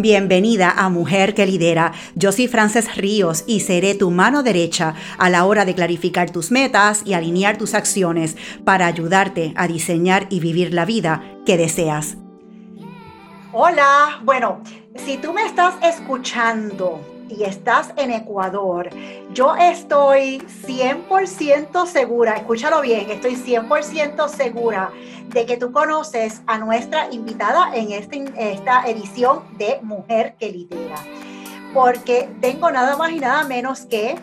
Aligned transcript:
Bienvenida 0.00 0.70
a 0.70 0.90
Mujer 0.90 1.34
que 1.34 1.44
Lidera. 1.44 1.92
Yo 2.14 2.30
soy 2.30 2.46
Frances 2.46 2.94
Ríos 2.94 3.42
y 3.48 3.58
seré 3.58 3.96
tu 3.96 4.12
mano 4.12 4.44
derecha 4.44 4.94
a 5.18 5.28
la 5.28 5.44
hora 5.44 5.64
de 5.64 5.74
clarificar 5.74 6.30
tus 6.30 6.52
metas 6.52 7.02
y 7.04 7.14
alinear 7.14 7.58
tus 7.58 7.74
acciones 7.74 8.36
para 8.64 8.86
ayudarte 8.86 9.52
a 9.56 9.66
diseñar 9.66 10.28
y 10.30 10.38
vivir 10.38 10.72
la 10.72 10.84
vida 10.84 11.24
que 11.44 11.56
deseas. 11.56 12.16
Hola, 13.52 14.20
bueno, 14.22 14.62
si 15.04 15.16
tú 15.16 15.32
me 15.32 15.44
estás 15.44 15.74
escuchando 15.82 17.17
y 17.28 17.44
estás 17.44 17.92
en 17.96 18.10
Ecuador, 18.10 18.90
yo 19.32 19.54
estoy 19.56 20.38
100% 20.38 21.86
segura, 21.86 22.36
escúchalo 22.36 22.80
bien, 22.80 23.10
estoy 23.10 23.36
100% 23.36 24.28
segura 24.28 24.90
de 25.28 25.46
que 25.46 25.56
tú 25.56 25.72
conoces 25.72 26.42
a 26.46 26.58
nuestra 26.58 27.12
invitada 27.12 27.74
en 27.74 27.92
este, 27.92 28.24
esta 28.36 28.84
edición 28.86 29.42
de 29.58 29.78
Mujer 29.82 30.34
que 30.38 30.50
Lidera, 30.50 30.98
porque 31.74 32.28
tengo 32.40 32.70
nada 32.70 32.96
más 32.96 33.10
y 33.10 33.18
nada 33.18 33.44
menos 33.44 33.82
que 33.82 34.16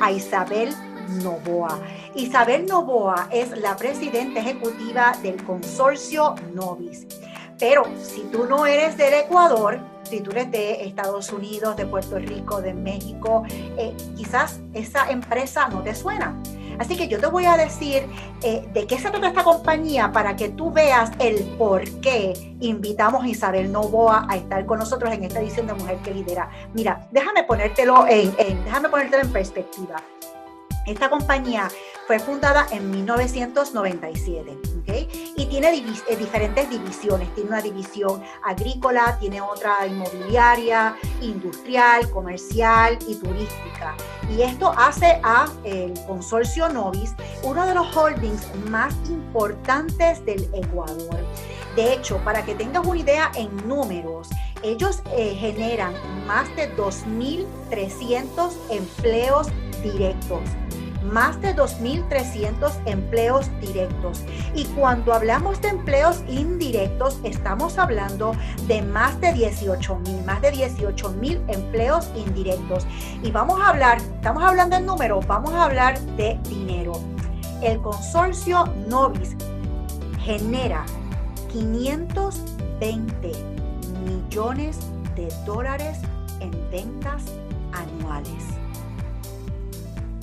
a 0.00 0.12
Isabel 0.12 0.74
Novoa. 1.22 1.78
Isabel 2.14 2.66
Novoa 2.66 3.28
es 3.30 3.50
la 3.58 3.76
presidenta 3.76 4.40
ejecutiva 4.40 5.16
del 5.22 5.42
consorcio 5.44 6.34
Novis. 6.54 7.06
Pero 7.58 7.84
si 8.02 8.22
tú 8.32 8.46
no 8.46 8.66
eres 8.66 8.96
del 8.96 9.14
Ecuador, 9.14 9.80
tú 10.18 10.30
de 10.32 10.84
Estados 10.84 11.32
Unidos, 11.32 11.76
de 11.76 11.86
Puerto 11.86 12.18
Rico, 12.18 12.60
de 12.60 12.74
México, 12.74 13.44
eh, 13.50 13.94
quizás 14.16 14.60
esa 14.74 15.08
empresa 15.10 15.68
no 15.68 15.82
te 15.82 15.94
suena. 15.94 16.34
Así 16.80 16.96
que 16.96 17.08
yo 17.08 17.20
te 17.20 17.26
voy 17.26 17.44
a 17.44 17.58
decir 17.58 18.06
eh, 18.42 18.66
de 18.72 18.86
qué 18.86 18.98
se 18.98 19.10
trata 19.10 19.28
esta 19.28 19.44
compañía 19.44 20.12
para 20.12 20.34
que 20.34 20.48
tú 20.48 20.72
veas 20.72 21.10
el 21.18 21.42
por 21.58 21.84
qué 22.00 22.56
invitamos 22.60 23.22
a 23.22 23.28
Isabel 23.28 23.70
Novoa 23.70 24.26
a 24.28 24.36
estar 24.36 24.64
con 24.64 24.78
nosotros 24.78 25.12
en 25.12 25.24
esta 25.24 25.40
edición 25.40 25.66
de 25.66 25.74
Mujer 25.74 25.98
que 25.98 26.14
Lidera. 26.14 26.50
Mira, 26.72 27.06
déjame 27.12 27.44
ponértelo 27.44 28.06
en, 28.08 28.34
déjame 28.64 28.88
ponértelo 28.88 29.22
en 29.24 29.30
perspectiva. 29.32 29.96
Esta 30.86 31.10
compañía 31.10 31.68
fue 32.10 32.18
fundada 32.18 32.66
en 32.72 32.90
1997 32.90 34.58
y 35.36 35.46
tiene 35.46 35.68
eh, 36.08 36.16
diferentes 36.16 36.68
divisiones. 36.68 37.32
Tiene 37.36 37.50
una 37.50 37.62
división 37.62 38.20
agrícola, 38.42 39.16
tiene 39.20 39.40
otra 39.40 39.86
inmobiliaria, 39.86 40.96
industrial, 41.20 42.10
comercial 42.10 42.98
y 43.06 43.14
turística. 43.14 43.94
Y 44.28 44.42
esto 44.42 44.74
hace 44.76 45.20
a 45.22 45.46
el 45.62 45.94
consorcio 46.08 46.68
Novis 46.68 47.14
uno 47.44 47.64
de 47.64 47.76
los 47.76 47.96
holdings 47.96 48.44
más 48.68 48.92
importantes 49.08 50.26
del 50.26 50.52
Ecuador. 50.52 51.24
De 51.76 51.94
hecho, 51.94 52.18
para 52.24 52.44
que 52.44 52.56
tengas 52.56 52.84
una 52.84 52.98
idea 52.98 53.30
en 53.36 53.56
números, 53.68 54.28
ellos 54.64 55.00
eh, 55.16 55.36
generan 55.38 55.94
más 56.26 56.48
de 56.56 56.76
2.300 56.76 58.50
empleos 58.68 59.46
directos 59.84 60.40
más 61.02 61.40
de 61.40 61.54
2.300 61.54 62.72
empleos 62.86 63.50
directos. 63.60 64.24
Y 64.54 64.64
cuando 64.66 65.12
hablamos 65.12 65.60
de 65.60 65.68
empleos 65.68 66.22
indirectos, 66.28 67.18
estamos 67.24 67.78
hablando 67.78 68.34
de 68.66 68.82
más 68.82 69.20
de 69.20 69.28
18.000, 69.34 70.24
más 70.24 70.40
de 70.42 70.52
18.000 70.52 71.42
empleos 71.48 72.10
indirectos. 72.16 72.86
Y 73.22 73.30
vamos 73.30 73.60
a 73.60 73.68
hablar, 73.68 73.98
estamos 73.98 74.42
hablando 74.42 74.76
en 74.76 74.86
números, 74.86 75.26
vamos 75.26 75.52
a 75.54 75.64
hablar 75.64 76.00
de 76.16 76.38
dinero. 76.48 76.92
El 77.62 77.80
consorcio 77.80 78.66
Novis 78.88 79.36
genera 80.20 80.84
520 81.52 83.32
millones 84.04 84.78
de 85.14 85.28
dólares 85.44 85.98
en 86.40 86.50
ventas 86.70 87.24
anuales. 87.72 88.44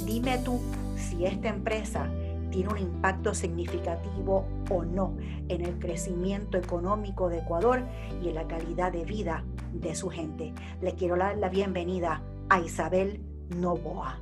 Dime 0.08 0.38
tú 0.38 0.62
si 0.96 1.26
esta 1.26 1.50
empresa 1.50 2.10
tiene 2.50 2.70
un 2.70 2.78
impacto 2.78 3.36
significativo 3.36 4.48
o 4.70 4.86
no 4.86 5.18
en 5.50 5.66
el 5.66 5.78
crecimiento 5.80 6.58
económico 6.58 7.28
de 7.28 7.40
Ecuador 7.40 7.84
y 8.24 8.30
en 8.30 8.36
la 8.36 8.48
calidad 8.48 8.94
de 8.94 9.04
vida 9.04 9.44
de 9.74 9.94
su 9.96 10.10
gente. 10.10 10.54
Le 10.82 10.94
quiero 10.96 11.18
dar 11.18 11.38
la 11.38 11.50
bienvenida 11.50 12.22
a 12.48 12.62
Isabel 12.62 13.22
Novoa. 13.50 14.22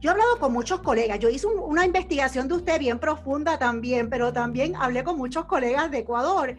Yo 0.00 0.10
he 0.10 0.12
hablado 0.12 0.38
con 0.38 0.52
muchos 0.52 0.80
colegas, 0.80 1.18
yo 1.18 1.28
hice 1.28 1.48
una 1.48 1.84
investigación 1.84 2.46
de 2.46 2.54
usted 2.54 2.78
bien 2.78 3.00
profunda 3.00 3.58
también, 3.58 4.08
pero 4.08 4.32
también 4.32 4.76
hablé 4.76 5.02
con 5.02 5.18
muchos 5.18 5.46
colegas 5.46 5.90
de 5.90 5.98
Ecuador 5.98 6.56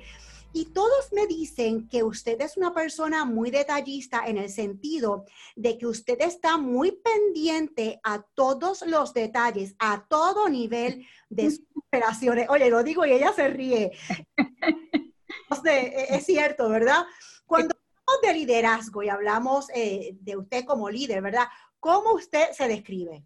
y 0.55 0.67
todos 0.67 1.11
me 1.11 1.27
dicen 1.27 1.89
que 1.89 2.01
usted 2.01 2.39
es 2.39 2.55
una 2.55 2.73
persona 2.73 3.25
muy 3.25 3.51
detallista 3.51 4.25
en 4.25 4.37
el 4.37 4.49
sentido 4.49 5.25
de 5.53 5.77
que 5.77 5.85
usted 5.85 6.15
está 6.21 6.57
muy 6.57 6.93
pendiente 6.93 7.99
a 8.05 8.21
todos 8.21 8.81
los 8.87 9.13
detalles, 9.13 9.75
a 9.79 10.05
todo 10.07 10.47
nivel 10.47 11.05
de 11.27 11.51
sus 11.51 11.65
operaciones. 11.75 12.47
Oye, 12.47 12.69
lo 12.69 12.83
digo 12.83 13.05
y 13.05 13.11
ella 13.11 13.33
se 13.33 13.49
ríe. 13.49 13.91
E, 15.65 16.15
es 16.15 16.25
cierto, 16.25 16.69
¿verdad? 16.69 17.05
Cuando 17.45 17.75
hablamos 17.75 18.21
de 18.21 18.33
liderazgo 18.33 19.03
y 19.03 19.09
hablamos 19.09 19.67
eh, 19.73 20.15
de 20.19 20.37
usted 20.37 20.63
como 20.65 20.89
líder, 20.89 21.21
¿verdad? 21.21 21.47
¿Cómo 21.79 22.13
usted 22.13 22.51
se 22.51 22.67
describe? 22.67 23.25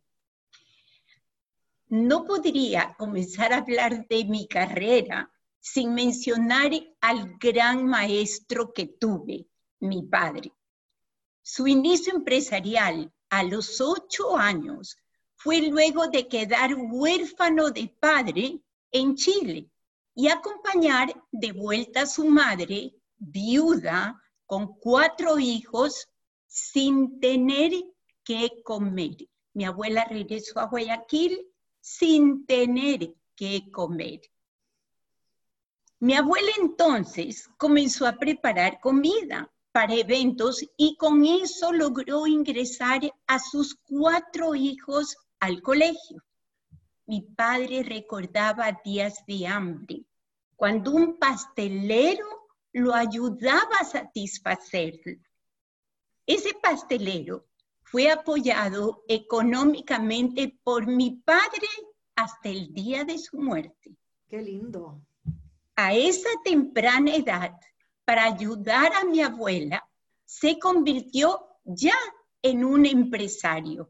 No 1.88 2.23
podría 2.25 2.95
comenzar 2.97 3.51
a 3.53 3.57
hablar 3.57 4.07
de 4.07 4.25
mi 4.25 4.47
carrera 4.47 5.31
sin 5.59 5.94
mencionar 5.94 6.72
al 7.02 7.38
gran 7.38 7.86
maestro 7.86 8.74
que 8.74 8.86
tuve, 8.88 9.47
mi 9.80 10.03
padre. 10.03 10.52
Su 11.42 11.68
inicio 11.68 12.14
empresarial 12.16 13.12
a 13.30 13.44
los 13.44 13.81
ocho 13.81 14.38
años 14.38 14.98
fue 15.36 15.62
luego 15.62 16.08
de 16.08 16.28
quedar 16.28 16.75
huérfano 16.75 17.72
de 17.72 17.88
padre 18.00 18.62
en 18.92 19.16
Chile 19.16 19.69
y 20.16 20.28
acompañar 20.28 21.14
de 21.31 21.52
vuelta 21.52 22.02
a 22.02 22.06
su 22.06 22.25
madre, 22.25 22.94
viuda, 23.18 24.22
con 24.46 24.75
cuatro 24.80 25.40
hijos, 25.40 26.09
sin 26.48 27.19
tener 27.19 27.72
que 28.24 28.62
comer. 28.64 29.16
Mi 29.53 29.66
abuela 29.66 30.06
regresó 30.06 30.59
a 30.59 30.66
Guayaquil 30.66 31.48
sin 31.80 32.46
tener 32.46 33.14
que 33.36 33.72
comer. 33.72 34.22
Mi 36.02 36.16
abuela 36.16 36.50
entonces 36.58 37.50
comenzó 37.58 38.08
a 38.08 38.14
preparar 38.14 38.80
comida 38.80 39.52
para 39.74 39.96
eventos 39.96 40.66
y 40.78 40.96
con 40.96 41.26
eso 41.26 41.74
logró 41.74 42.26
ingresar 42.26 43.02
a 43.28 43.38
sus 43.38 43.76
cuatro 43.76 44.56
hijos 44.56 45.18
al 45.42 45.62
colegio. 45.62 46.24
Mi 47.06 47.22
padre 47.22 47.84
recordaba 47.84 48.80
días 48.86 49.26
de 49.28 49.46
hambre, 49.46 50.06
cuando 50.56 50.92
un 50.92 51.18
pastelero 51.18 52.48
lo 52.72 52.94
ayudaba 52.94 53.76
a 53.81 53.84
satisfacerlo. 53.84 55.20
Ese 56.26 56.54
pastelero 56.64 57.46
fue 57.84 58.10
apoyado 58.10 59.04
económicamente 59.10 60.58
por 60.64 60.88
mi 60.88 61.18
padre 61.26 61.68
hasta 62.16 62.48
el 62.48 62.74
día 62.74 63.04
de 63.04 63.18
su 63.18 63.38
muerte. 63.38 63.98
Qué 64.30 64.42
lindo 64.42 65.02
a 65.81 65.94
esa 65.94 66.29
temprana 66.44 67.16
edad, 67.16 67.53
para 68.03 68.25
ayudar 68.25 68.91
a 68.95 69.06
mi 69.06 69.22
abuela, 69.22 69.81
se 70.25 70.59
convirtió 70.59 71.47
ya 71.63 71.97
en 72.41 72.66
un 72.66 72.85
empresario, 72.85 73.89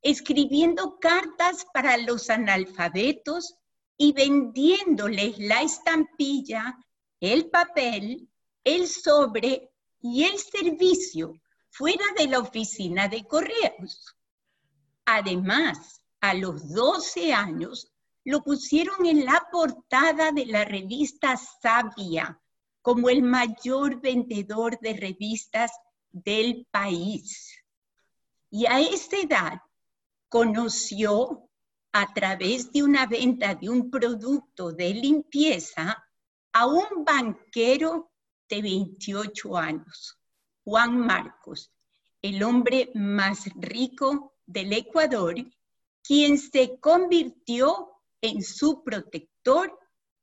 escribiendo 0.00 0.96
cartas 1.00 1.66
para 1.74 1.96
los 1.96 2.30
analfabetos 2.30 3.56
y 3.96 4.12
vendiéndoles 4.12 5.36
la 5.38 5.62
estampilla, 5.62 6.78
el 7.18 7.50
papel, 7.50 8.28
el 8.62 8.86
sobre 8.86 9.72
y 10.00 10.22
el 10.22 10.38
servicio 10.38 11.34
fuera 11.68 12.04
de 12.16 12.28
la 12.28 12.38
oficina 12.38 13.08
de 13.08 13.24
correos. 13.24 14.14
Además, 15.04 16.00
a 16.20 16.32
los 16.32 16.72
12 16.72 17.34
años 17.34 17.92
lo 18.24 18.42
pusieron 18.42 19.04
en 19.06 19.24
la 19.24 19.46
portada 19.52 20.32
de 20.32 20.46
la 20.46 20.64
revista 20.64 21.36
Sabia 21.36 22.40
como 22.80 23.08
el 23.08 23.22
mayor 23.22 24.00
vendedor 24.00 24.78
de 24.80 24.94
revistas 24.94 25.72
del 26.10 26.66
país. 26.70 27.52
Y 28.50 28.66
a 28.66 28.80
esa 28.80 29.16
edad 29.16 29.60
conoció 30.28 31.48
a 31.92 32.12
través 32.12 32.72
de 32.72 32.82
una 32.82 33.06
venta 33.06 33.54
de 33.54 33.68
un 33.68 33.90
producto 33.90 34.72
de 34.72 34.94
limpieza 34.94 36.04
a 36.52 36.66
un 36.66 37.04
banquero 37.04 38.10
de 38.48 38.62
28 38.62 39.56
años, 39.56 40.18
Juan 40.64 40.98
Marcos, 40.98 41.70
el 42.20 42.42
hombre 42.42 42.90
más 42.94 43.44
rico 43.54 44.34
del 44.46 44.72
Ecuador, 44.72 45.36
quien 46.02 46.38
se 46.38 46.78
convirtió 46.80 47.93
en 48.24 48.42
su 48.42 48.82
protector, 48.82 49.78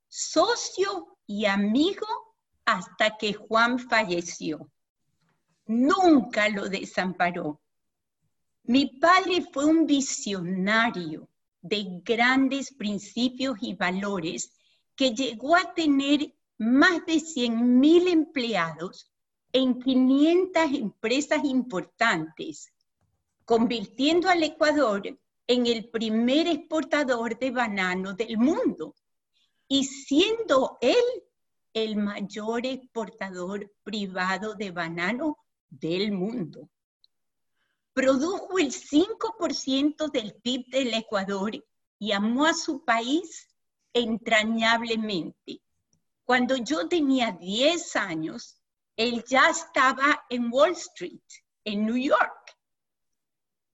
socio 0.07 1.19
y 1.27 1.45
amigo 1.45 2.07
hasta 2.65 3.15
que 3.15 3.33
Juan 3.33 3.77
falleció. 3.77 4.71
nunca 5.67 6.49
lo 6.49 6.67
desamparó. 6.67 7.61
Mi 8.63 8.87
padre 8.99 9.45
fue 9.53 9.65
un 9.65 9.85
visionario 9.85 11.29
de 11.61 12.01
grandes 12.03 12.73
principios 12.73 13.57
y 13.61 13.75
valores 13.75 14.51
que 14.95 15.11
llegó 15.11 15.55
a 15.55 15.71
tener 15.73 16.33
más 16.57 17.05
de 17.05 17.17
100.000 17.17 18.09
empleados 18.09 19.11
en 19.53 19.79
500 19.79 20.63
empresas 20.73 21.45
importantes, 21.45 22.73
convirtiendo 23.45 24.27
al 24.27 24.41
Ecuador 24.41 25.03
en 25.51 25.67
el 25.67 25.89
primer 25.89 26.47
exportador 26.47 27.37
de 27.37 27.51
banano 27.51 28.13
del 28.13 28.37
mundo 28.37 28.95
y 29.67 29.83
siendo 29.83 30.77
él 30.79 31.03
el 31.73 31.97
mayor 31.97 32.65
exportador 32.65 33.69
privado 33.83 34.55
de 34.55 34.71
banano 34.71 35.37
del 35.69 36.13
mundo. 36.13 36.69
Produjo 37.91 38.59
el 38.59 38.71
5% 38.71 40.09
del 40.09 40.35
PIB 40.35 40.67
del 40.67 40.93
Ecuador 40.93 41.51
y 41.99 42.13
amó 42.13 42.45
a 42.45 42.53
su 42.53 42.85
país 42.85 43.49
entrañablemente. 43.91 45.61
Cuando 46.23 46.55
yo 46.55 46.87
tenía 46.87 47.33
10 47.33 47.97
años, 47.97 48.61
él 48.95 49.21
ya 49.27 49.49
estaba 49.49 50.23
en 50.29 50.49
Wall 50.49 50.71
Street, 50.71 51.27
en 51.65 51.85
New 51.85 51.97
York. 51.97 52.57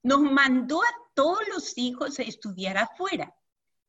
Nos 0.02 0.20
mandó 0.22 0.82
a 0.82 1.07
todos 1.18 1.48
los 1.48 1.76
hijos 1.76 2.16
a 2.20 2.22
estudiar 2.22 2.78
afuera, 2.78 3.34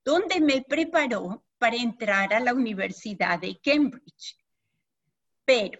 donde 0.03 0.41
me 0.41 0.63
preparó 0.63 1.45
para 1.59 1.75
entrar 1.75 2.33
a 2.33 2.39
la 2.39 2.55
Universidad 2.55 3.39
de 3.39 3.59
Cambridge. 3.63 4.35
Pero 5.45 5.79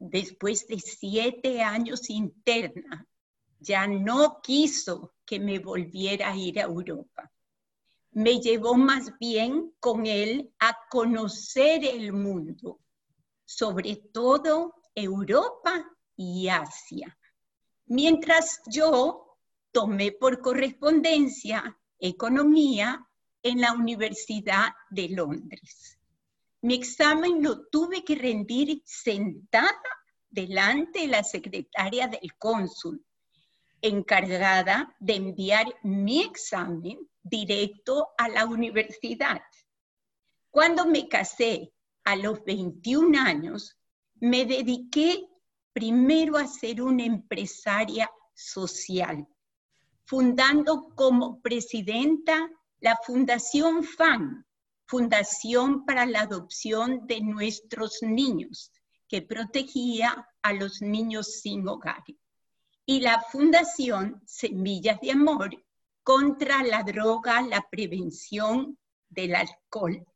después 0.00 0.66
de 0.66 0.80
siete 0.80 1.62
años 1.62 2.10
interna, 2.10 3.06
ya 3.60 3.86
no 3.86 4.40
quiso 4.42 5.14
que 5.24 5.38
me 5.38 5.60
volviera 5.60 6.32
a 6.32 6.36
ir 6.36 6.58
a 6.58 6.64
Europa. 6.64 7.30
Me 8.10 8.40
llevó 8.40 8.74
más 8.74 9.16
bien 9.20 9.72
con 9.78 10.06
él 10.06 10.52
a 10.58 10.76
conocer 10.90 11.84
el 11.84 12.12
mundo, 12.12 12.80
sobre 13.44 13.94
todo 13.94 14.74
Europa 14.92 15.88
y 16.16 16.48
Asia. 16.48 17.16
Mientras 17.86 18.60
yo 18.66 19.23
tomé 19.74 20.12
por 20.12 20.40
correspondencia 20.40 21.76
economía 21.98 23.04
en 23.42 23.60
la 23.60 23.72
Universidad 23.72 24.68
de 24.88 25.08
Londres. 25.08 25.98
Mi 26.62 26.74
examen 26.74 27.42
lo 27.42 27.66
tuve 27.66 28.04
que 28.04 28.14
rendir 28.14 28.80
sentada 28.84 29.82
delante 30.30 31.00
de 31.00 31.08
la 31.08 31.24
secretaria 31.24 32.06
del 32.06 32.36
cónsul, 32.38 33.04
encargada 33.82 34.94
de 35.00 35.16
enviar 35.16 35.66
mi 35.82 36.22
examen 36.22 36.98
directo 37.20 38.10
a 38.16 38.28
la 38.28 38.46
universidad. 38.46 39.42
Cuando 40.50 40.86
me 40.86 41.08
casé 41.08 41.74
a 42.04 42.14
los 42.14 42.44
21 42.44 43.18
años, 43.18 43.76
me 44.20 44.46
dediqué 44.46 45.26
primero 45.72 46.36
a 46.36 46.46
ser 46.46 46.80
una 46.80 47.04
empresaria 47.04 48.08
social, 48.34 49.26
fundando 50.04 50.88
como 50.94 51.40
presidenta 51.40 52.50
la 52.80 52.98
Fundación 53.04 53.82
FAN, 53.84 54.46
Fundación 54.86 55.86
para 55.86 56.04
la 56.04 56.22
Adopción 56.22 57.06
de 57.06 57.20
Nuestros 57.22 57.98
Niños, 58.02 58.70
que 59.08 59.22
protegía 59.22 60.28
a 60.42 60.52
los 60.52 60.82
niños 60.82 61.40
sin 61.40 61.66
hogar. 61.66 62.04
Y 62.84 63.00
la 63.00 63.22
Fundación 63.32 64.20
Semillas 64.26 65.00
de 65.00 65.12
Amor 65.12 65.64
contra 66.02 66.62
la 66.62 66.82
droga, 66.82 67.40
la 67.40 67.66
prevención 67.70 68.78
del 69.08 69.34
alcohol. 69.34 70.06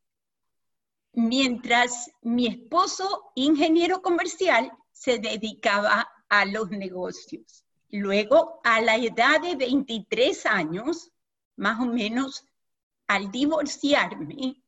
Mientras 1.15 2.11
mi 2.21 2.47
esposo, 2.47 3.33
ingeniero 3.35 4.03
comercial, 4.03 4.71
se 4.93 5.19
dedicaba 5.19 6.07
a 6.29 6.45
los 6.45 6.69
negocios. 6.69 7.65
Luego, 7.91 8.61
a 8.65 8.81
la 8.81 8.97
edad 8.97 9.41
de 9.41 9.57
23 9.57 10.47
años, 10.47 11.11
más 11.57 11.81
o 11.81 11.87
menos 11.87 12.45
al 13.07 13.31
divorciarme, 13.31 14.63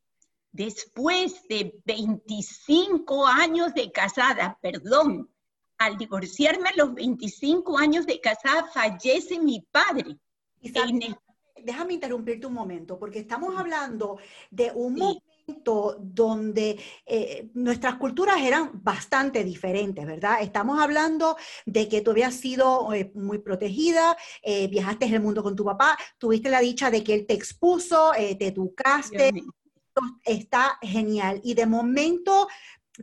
después 0.52 1.46
de 1.48 1.80
25 1.84 3.26
años 3.26 3.74
de 3.74 3.92
casada, 3.92 4.58
perdón, 4.62 5.30
al 5.78 5.96
divorciarme 5.98 6.70
a 6.70 6.76
los 6.76 6.94
25 6.94 7.78
años 7.78 8.06
de 8.06 8.20
casada, 8.20 8.64
fallece 8.72 9.38
mi 9.38 9.60
padre. 9.70 10.18
Déjame 11.62 11.94
interrumpirte 11.94 12.46
un 12.46 12.54
momento, 12.54 12.98
porque 12.98 13.20
estamos 13.20 13.56
hablando 13.58 14.18
de 14.50 14.72
un 14.74 14.94
momento 14.94 15.29
donde 15.98 16.78
eh, 17.06 17.50
nuestras 17.54 17.96
culturas 17.96 18.38
eran 18.40 18.70
bastante 18.82 19.44
diferentes, 19.44 20.06
¿verdad? 20.06 20.42
Estamos 20.42 20.80
hablando 20.80 21.36
de 21.66 21.88
que 21.88 22.00
tú 22.00 22.10
habías 22.12 22.34
sido 22.34 22.92
eh, 22.92 23.10
muy 23.14 23.38
protegida, 23.38 24.16
eh, 24.42 24.68
viajaste 24.68 25.06
en 25.06 25.14
el 25.14 25.20
mundo 25.20 25.42
con 25.42 25.56
tu 25.56 25.64
papá, 25.64 25.96
tuviste 26.18 26.50
la 26.50 26.60
dicha 26.60 26.90
de 26.90 27.04
que 27.04 27.14
él 27.14 27.26
te 27.26 27.34
expuso, 27.34 28.12
te 28.16 28.46
educaste, 28.46 29.32
está 30.24 30.78
genial. 30.82 31.40
Y 31.42 31.54
de 31.54 31.66
momento 31.66 32.48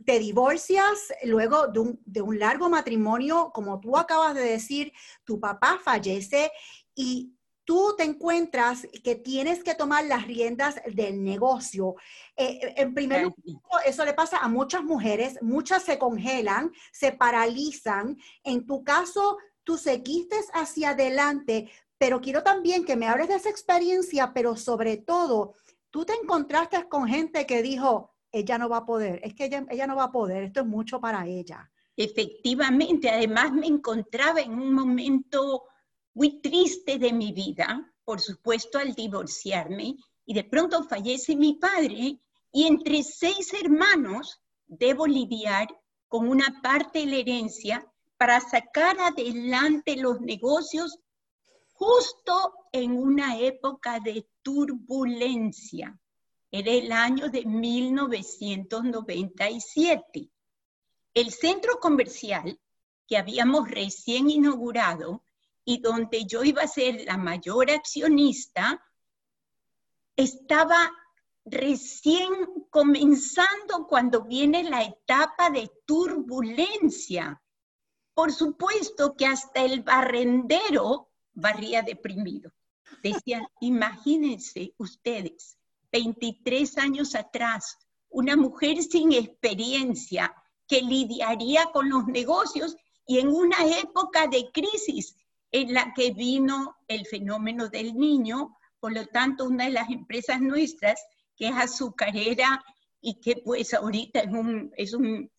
te 0.04 0.18
divorcias 0.18 1.12
luego 1.24 1.68
de 1.68 1.80
un, 1.80 2.00
de 2.04 2.22
un, 2.22 2.38
largo 2.38 2.68
matrimonio, 2.68 3.50
como 3.52 3.80
tú 3.80 3.96
acabas 3.96 4.34
de 4.34 4.42
decir, 4.42 4.92
tu 5.24 5.40
papá 5.40 5.80
fallece 5.82 6.50
y 6.94 7.32
tú 7.68 7.94
te 7.98 8.04
encuentras 8.04 8.88
que 9.04 9.14
tienes 9.14 9.62
que 9.62 9.74
tomar 9.74 10.06
las 10.06 10.26
riendas 10.26 10.80
del 10.86 11.22
negocio. 11.22 11.96
Eh, 12.34 12.60
eh, 12.62 12.74
en 12.78 12.94
primer 12.94 13.24
lugar, 13.24 13.82
eso 13.84 14.06
le 14.06 14.14
pasa 14.14 14.38
a 14.38 14.48
muchas 14.48 14.82
mujeres, 14.82 15.36
muchas 15.42 15.82
se 15.82 15.98
congelan, 15.98 16.72
se 16.92 17.12
paralizan. 17.12 18.16
En 18.42 18.64
tu 18.64 18.82
caso, 18.82 19.36
tú 19.64 19.76
seguiste 19.76 20.36
hacia 20.54 20.90
adelante, 20.90 21.70
pero 21.98 22.22
quiero 22.22 22.42
también 22.42 22.86
que 22.86 22.96
me 22.96 23.06
hables 23.06 23.28
de 23.28 23.34
esa 23.34 23.50
experiencia, 23.50 24.32
pero 24.32 24.56
sobre 24.56 24.96
todo, 24.96 25.54
tú 25.90 26.06
te 26.06 26.14
encontraste 26.14 26.88
con 26.88 27.06
gente 27.06 27.44
que 27.44 27.60
dijo, 27.60 28.14
ella 28.32 28.56
no 28.56 28.70
va 28.70 28.78
a 28.78 28.86
poder, 28.86 29.20
es 29.22 29.34
que 29.34 29.44
ella, 29.44 29.66
ella 29.68 29.86
no 29.86 29.96
va 29.96 30.04
a 30.04 30.12
poder, 30.12 30.44
esto 30.44 30.60
es 30.60 30.66
mucho 30.66 31.02
para 31.02 31.26
ella. 31.26 31.70
Efectivamente, 31.94 33.10
además 33.10 33.52
me 33.52 33.66
encontraba 33.66 34.40
en 34.40 34.52
un 34.54 34.72
momento 34.72 35.64
muy 36.18 36.40
triste 36.40 36.98
de 36.98 37.12
mi 37.12 37.30
vida, 37.30 37.94
por 38.04 38.20
supuesto 38.20 38.78
al 38.78 38.92
divorciarme, 38.92 39.94
y 40.26 40.34
de 40.34 40.42
pronto 40.42 40.82
fallece 40.82 41.36
mi 41.36 41.54
padre, 41.54 42.18
y 42.50 42.66
entre 42.66 43.04
seis 43.04 43.54
hermanos 43.54 44.42
debo 44.66 45.06
lidiar 45.06 45.68
con 46.08 46.28
una 46.28 46.60
parte 46.60 46.98
de 46.98 47.06
la 47.06 47.18
herencia 47.18 47.88
para 48.16 48.40
sacar 48.40 48.98
adelante 48.98 49.94
los 49.94 50.20
negocios 50.20 50.98
justo 51.72 52.52
en 52.72 52.98
una 52.98 53.38
época 53.38 54.00
de 54.00 54.26
turbulencia. 54.42 55.96
Era 56.50 56.72
el 56.72 56.90
año 56.90 57.28
de 57.28 57.46
1997. 57.46 60.28
El 61.14 61.30
centro 61.30 61.78
comercial 61.78 62.58
que 63.06 63.16
habíamos 63.16 63.70
recién 63.70 64.28
inaugurado 64.28 65.22
y 65.68 65.82
donde 65.82 66.24
yo 66.24 66.44
iba 66.44 66.62
a 66.62 66.66
ser 66.66 67.04
la 67.04 67.18
mayor 67.18 67.70
accionista, 67.70 68.82
estaba 70.16 70.90
recién 71.44 72.30
comenzando 72.70 73.86
cuando 73.86 74.24
viene 74.24 74.64
la 74.64 74.82
etapa 74.82 75.50
de 75.50 75.70
turbulencia. 75.84 77.42
Por 78.14 78.32
supuesto 78.32 79.14
que 79.14 79.26
hasta 79.26 79.62
el 79.62 79.82
barrendero 79.82 81.10
barría 81.34 81.82
deprimido. 81.82 82.50
Decían, 83.02 83.46
imagínense 83.60 84.72
ustedes, 84.78 85.58
23 85.92 86.78
años 86.78 87.14
atrás, 87.14 87.76
una 88.08 88.36
mujer 88.36 88.82
sin 88.82 89.12
experiencia 89.12 90.34
que 90.66 90.80
lidiaría 90.80 91.66
con 91.74 91.90
los 91.90 92.06
negocios 92.06 92.74
y 93.06 93.18
en 93.18 93.28
una 93.28 93.66
época 93.66 94.28
de 94.28 94.50
crisis 94.50 95.14
en 95.50 95.72
la 95.72 95.92
que 95.94 96.12
vino 96.12 96.76
el 96.86 97.06
fenómeno 97.06 97.68
del 97.68 97.94
niño, 97.94 98.56
por 98.80 98.92
lo 98.92 99.06
tanto, 99.06 99.44
una 99.44 99.64
de 99.64 99.72
las 99.72 99.90
empresas 99.90 100.40
nuestras, 100.40 101.00
que 101.36 101.48
es 101.48 101.56
azucarera 101.56 102.62
y 103.00 103.20
que 103.20 103.36
pues 103.44 103.72
ahorita 103.74 104.20
es 104.20 104.32
un, 104.32 104.72
es 104.76 104.92
un 104.92 105.30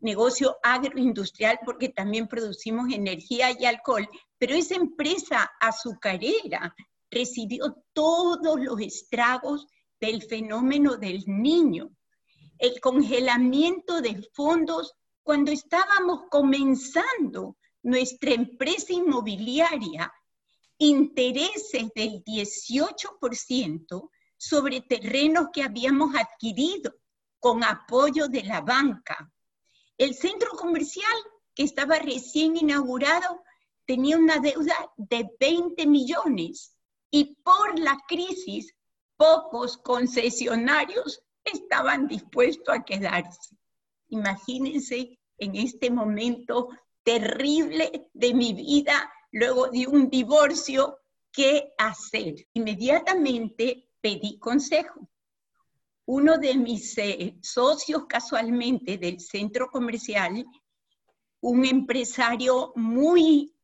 negocio 0.00 0.56
agroindustrial 0.62 1.58
porque 1.64 1.88
también 1.88 2.28
producimos 2.28 2.92
energía 2.92 3.48
y 3.58 3.64
alcohol, 3.64 4.08
pero 4.38 4.54
esa 4.54 4.76
empresa 4.76 5.50
azucarera 5.60 6.74
recibió 7.10 7.82
todos 7.92 8.60
los 8.60 8.80
estragos 8.80 9.66
del 10.00 10.22
fenómeno 10.22 10.96
del 10.96 11.24
niño, 11.26 11.90
el 12.58 12.80
congelamiento 12.80 14.00
de 14.00 14.22
fondos 14.32 14.94
cuando 15.22 15.50
estábamos 15.50 16.22
comenzando 16.30 17.56
nuestra 17.88 18.32
empresa 18.32 18.92
inmobiliaria 18.92 20.12
intereses 20.78 21.90
del 21.94 22.22
18% 22.24 24.10
sobre 24.36 24.80
terrenos 24.82 25.48
que 25.52 25.62
habíamos 25.62 26.14
adquirido 26.14 26.94
con 27.40 27.64
apoyo 27.64 28.28
de 28.28 28.44
la 28.44 28.60
banca. 28.60 29.32
El 29.96 30.14
centro 30.14 30.50
comercial, 30.52 31.16
que 31.54 31.64
estaba 31.64 31.98
recién 31.98 32.56
inaugurado, 32.56 33.42
tenía 33.84 34.16
una 34.16 34.38
deuda 34.38 34.76
de 34.96 35.28
20 35.40 35.86
millones 35.86 36.76
y 37.10 37.36
por 37.42 37.78
la 37.78 37.98
crisis 38.06 38.72
pocos 39.16 39.78
concesionarios 39.78 41.20
estaban 41.42 42.06
dispuestos 42.06 42.68
a 42.68 42.84
quedarse. 42.84 43.56
Imagínense 44.08 45.18
en 45.38 45.56
este 45.56 45.90
momento 45.90 46.68
terrible 47.08 48.10
de 48.12 48.34
mi 48.34 48.52
vida, 48.52 49.10
luego 49.32 49.68
de 49.68 49.86
un 49.86 50.10
divorcio, 50.10 50.98
¿qué 51.32 51.72
hacer? 51.78 52.34
Inmediatamente 52.52 53.88
pedí 53.98 54.38
consejo. 54.38 55.08
Uno 56.04 56.36
de 56.36 56.54
mis 56.58 56.98
eh, 56.98 57.38
socios 57.40 58.04
casualmente 58.06 58.98
del 58.98 59.20
centro 59.20 59.70
comercial, 59.70 60.44
un 61.40 61.64
empresario 61.64 62.74
muy 62.76 63.54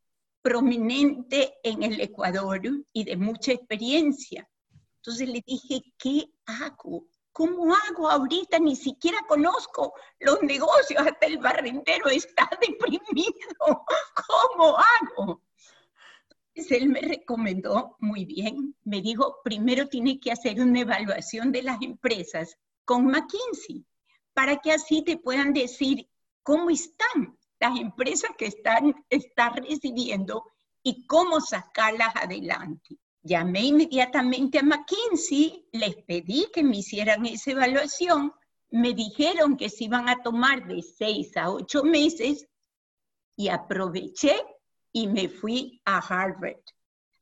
prominente 0.41 1.57
en 1.63 1.83
el 1.83 2.01
Ecuador 2.01 2.63
y 2.95 3.05
de 3.05 3.17
mucha 3.19 3.53
experiencia. 3.53 4.49
Entonces 4.97 5.29
le 5.29 5.43
dije, 5.47 5.83
¿qué 5.99 6.31
hago? 6.47 7.09
¿Cómo 7.35 7.75
hago 7.75 8.09
ahorita? 8.09 8.61
Ni 8.61 8.77
siquiera 8.77 9.19
conozco 9.27 9.93
los 10.21 10.41
negocios, 10.43 11.05
hasta 11.05 11.27
el 11.27 11.39
barrendero 11.39 12.09
está 12.09 12.49
deprimido. 12.61 13.85
¿Cómo 14.29 14.77
hago? 14.79 15.43
él 16.55 16.89
me 16.89 17.01
recomendó 17.01 17.97
muy 17.99 18.25
bien, 18.25 18.77
me 18.85 19.03
dijo, 19.03 19.41
primero 19.43 19.89
tiene 19.89 20.21
que 20.21 20.31
hacer 20.31 20.61
una 20.61 20.83
evaluación 20.83 21.51
de 21.51 21.65
las 21.65 21.83
empresas 21.83 22.57
con 22.85 23.07
McKinsey, 23.07 23.85
para 24.33 24.59
que 24.59 24.71
así 24.71 25.03
te 25.03 25.17
puedan 25.17 25.53
decir 25.53 26.09
cómo 26.45 26.71
están 26.71 27.37
las 27.59 27.81
empresas 27.81 28.31
que 28.39 28.47
están, 28.47 28.95
están 29.11 29.57
recibiendo 29.57 30.45
y 30.85 31.05
cómo 31.09 31.41
sacarlas 31.41 32.15
adelante. 32.15 32.97
Llamé 33.27 33.63
inmediatamente 33.63 34.59
a 34.59 34.63
McKinsey, 34.63 35.67
les 35.73 35.97
pedí 36.05 36.47
que 36.53 36.63
me 36.63 36.77
hicieran 36.77 37.25
esa 37.25 37.53
evaluación, 37.53 38.35
me 38.71 38.93
dijeron 38.93 39.57
que 39.57 39.71
se 39.71 39.85
iban 39.85 40.11
a 40.11 40.23
tomar 40.23 40.67
de 40.67 40.83
seis 40.83 41.35
a 41.39 41.51
ocho 41.51 41.85
meses 41.85 42.47
y 43.35 43.49
aproveché 43.49 44.37
y 44.93 45.07
me 45.07 45.31
fui 45.31 45.81
a 45.87 46.01
Harvard, 46.01 46.61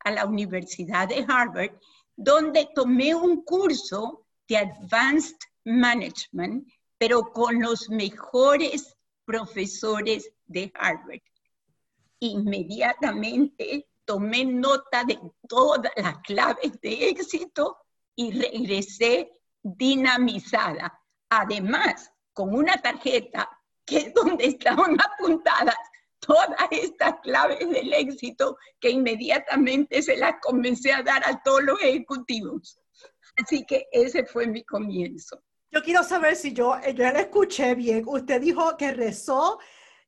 a 0.01 0.11
la 0.11 0.27
Universidad 0.27 1.07
de 1.07 1.25
Harvard, 1.29 1.79
donde 2.17 2.69
tomé 2.75 3.15
un 3.15 3.45
curso 3.45 4.27
de 4.49 4.57
Advanced 4.57 5.39
Management, 5.65 6.67
pero 6.99 7.33
con 7.33 7.63
los 7.63 7.89
mejores 7.91 8.97
profesores 9.25 10.29
de 10.47 10.73
Harvard. 10.75 11.23
Inmediatamente 12.19 13.87
tomé 14.13 14.45
nota 14.45 15.05
de 15.05 15.19
todas 15.49 15.91
las 15.97 16.19
claves 16.19 16.79
de 16.83 17.09
éxito 17.09 17.79
y 18.15 18.31
regresé 18.39 19.33
dinamizada. 19.63 20.93
Además, 21.31 22.13
con 22.35 22.55
una 22.55 22.77
tarjeta 22.77 23.49
que 23.87 23.97
es 23.97 24.13
donde 24.13 24.45
estaban 24.45 24.99
apuntadas 25.13 25.77
todas 26.19 26.51
estas 26.71 27.15
claves 27.23 27.61
del 27.61 27.91
éxito 27.95 28.59
que 28.79 28.91
inmediatamente 28.91 30.03
se 30.03 30.19
las 30.19 30.35
comencé 30.43 30.93
a 30.93 31.03
dar 31.03 31.27
a 31.27 31.43
todos 31.43 31.63
los 31.63 31.81
ejecutivos. 31.81 32.79
Así 33.43 33.65
que 33.65 33.89
ese 33.93 34.27
fue 34.27 34.47
mi 34.47 34.63
comienzo. 34.63 35.43
Yo 35.71 35.83
quiero 35.83 36.05
saber 36.05 36.37
si 36.37 36.53
yo, 36.53 36.79
yo 36.95 37.05
la 37.05 37.21
escuché 37.21 37.75
bien. 37.75 38.05
Usted 38.07 38.43
dijo 38.43 38.77
que 38.77 38.93
rezó, 38.93 39.59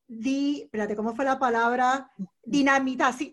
di, 0.07 0.63
espérate, 0.63 0.97
¿cómo 0.97 1.15
fue 1.15 1.25
la 1.25 1.39
palabra? 1.39 2.11
Dinamita, 2.43 3.13
sí, 3.13 3.33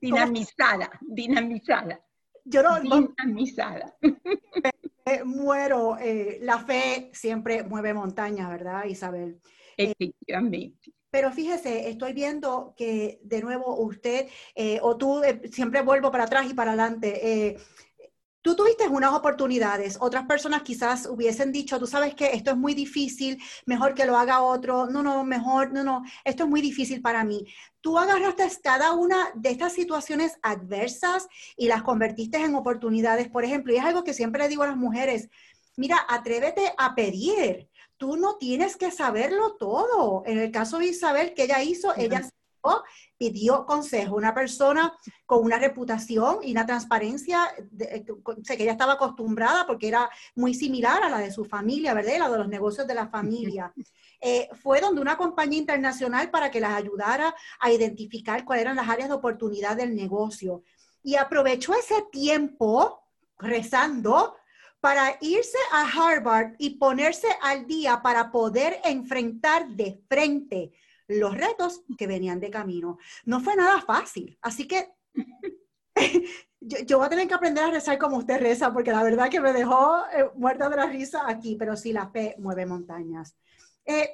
dinamizada, 0.00 0.90
dinamizada. 1.00 2.00
Yo 2.44 2.62
no, 2.62 2.80
dinamizada. 2.80 3.96
muero, 5.24 5.98
eh, 5.98 6.38
la 6.42 6.58
fe 6.58 7.10
siempre 7.12 7.64
mueve 7.64 7.94
montaña, 7.94 8.48
¿verdad, 8.48 8.84
Isabel? 8.84 9.40
Efectivamente. 9.76 10.92
Pero 11.10 11.32
fíjese, 11.32 11.88
estoy 11.88 12.12
viendo 12.12 12.74
que 12.76 13.20
de 13.24 13.42
nuevo 13.42 13.76
usted, 13.80 14.28
eh, 14.54 14.78
o 14.80 14.96
tú, 14.96 15.22
eh, 15.24 15.40
siempre 15.50 15.82
vuelvo 15.82 16.10
para 16.12 16.24
atrás 16.24 16.48
y 16.48 16.54
para 16.54 16.70
adelante, 16.70 17.48
eh, 17.48 17.56
tú 18.42 18.56
tuviste 18.56 18.88
unas 18.88 19.12
oportunidades, 19.12 19.98
otras 20.00 20.26
personas 20.26 20.62
quizás 20.62 21.06
hubiesen 21.06 21.52
dicho, 21.52 21.78
tú 21.78 21.86
sabes 21.86 22.14
que 22.14 22.30
esto 22.32 22.50
es 22.52 22.56
muy 22.56 22.74
difícil, 22.74 23.38
mejor 23.66 23.94
que 23.94 24.06
lo 24.06 24.16
haga 24.16 24.42
otro, 24.42 24.86
no, 24.86 25.02
no, 25.02 25.24
mejor, 25.24 25.72
no, 25.72 25.84
no, 25.84 26.02
esto 26.24 26.44
es 26.44 26.48
muy 26.48 26.60
difícil 26.60 27.02
para 27.02 27.24
mí. 27.24 27.46
Tú 27.80 27.98
agarraste 27.98 28.48
cada 28.62 28.92
una 28.92 29.30
de 29.34 29.50
estas 29.50 29.72
situaciones 29.72 30.38
adversas 30.42 31.28
y 31.56 31.68
las 31.68 31.82
convertiste 31.82 32.38
en 32.38 32.54
oportunidades, 32.54 33.28
por 33.28 33.44
ejemplo, 33.44 33.72
y 33.72 33.76
es 33.76 33.84
algo 33.84 34.04
que 34.04 34.14
siempre 34.14 34.42
le 34.42 34.48
digo 34.48 34.62
a 34.62 34.68
las 34.68 34.76
mujeres, 34.76 35.28
mira, 35.76 35.98
atrévete 36.08 36.72
a 36.78 36.94
pedir 36.94 37.68
tú 38.00 38.16
no 38.16 38.38
tienes 38.38 38.78
que 38.78 38.90
saberlo 38.90 39.56
todo. 39.56 40.22
En 40.24 40.38
el 40.38 40.50
caso 40.50 40.78
de 40.78 40.86
Isabel, 40.86 41.34
que 41.34 41.42
ella 41.42 41.62
hizo, 41.62 41.94
ella 41.94 42.26
pidió 43.16 43.66
consejo, 43.66 44.16
una 44.16 44.34
persona 44.34 44.92
con 45.26 45.44
una 45.44 45.58
reputación 45.58 46.38
y 46.42 46.52
una 46.52 46.66
transparencia, 46.66 47.48
eh, 47.78 48.04
sé 48.42 48.56
que 48.56 48.62
ella 48.62 48.72
estaba 48.72 48.94
acostumbrada 48.94 49.66
porque 49.66 49.88
era 49.88 50.08
muy 50.34 50.54
similar 50.54 51.02
a 51.02 51.10
la 51.10 51.18
de 51.18 51.30
su 51.30 51.44
familia, 51.44 51.94
¿verdad? 51.94 52.18
La 52.18 52.30
de 52.30 52.38
los 52.38 52.48
negocios 52.48 52.86
de 52.86 52.94
la 52.94 53.08
familia. 53.08 53.72
Eh, 54.20 54.48
fue 54.62 54.80
donde 54.80 55.00
una 55.00 55.16
compañía 55.16 55.58
internacional 55.58 56.30
para 56.30 56.50
que 56.50 56.60
las 56.60 56.72
ayudara 56.72 57.34
a 57.58 57.70
identificar 57.72 58.44
cuáles 58.44 58.62
eran 58.62 58.76
las 58.76 58.88
áreas 58.88 59.08
de 59.08 59.14
oportunidad 59.14 59.76
del 59.76 59.94
negocio. 59.94 60.62
Y 61.02 61.16
aprovechó 61.16 61.72
ese 61.74 62.02
tiempo 62.10 63.02
rezando 63.38 64.36
para 64.80 65.16
irse 65.20 65.58
a 65.72 65.82
Harvard 65.82 66.54
y 66.58 66.70
ponerse 66.70 67.28
al 67.42 67.66
día 67.66 68.00
para 68.02 68.30
poder 68.30 68.80
enfrentar 68.84 69.68
de 69.68 70.02
frente 70.08 70.72
los 71.10 71.36
retos 71.36 71.82
que 71.98 72.06
venían 72.06 72.40
de 72.40 72.50
camino. 72.50 72.98
No 73.24 73.40
fue 73.40 73.56
nada 73.56 73.80
fácil, 73.82 74.38
así 74.42 74.66
que 74.66 74.88
yo, 76.60 76.98
voy 76.98 77.06
a 77.06 77.10
tener 77.10 77.28
que 77.28 77.34
aprender 77.34 77.64
a 77.64 77.70
rezar 77.70 77.98
como 77.98 78.18
usted 78.18 78.40
reza, 78.40 78.72
porque 78.72 78.92
la 78.92 79.02
verdad 79.02 79.28
que 79.28 79.40
me 79.40 79.52
dejó 79.52 80.04
eh, 80.12 80.30
muerta 80.34 80.68
de 80.68 80.76
la 80.76 80.86
risa 80.86 81.22
aquí, 81.26 81.56
pero 81.56 81.76
sí 81.76 81.92
la 81.92 82.08
fe 82.10 82.36
mueve 82.38 82.66
montañas. 82.66 83.36
Eh, 83.84 84.10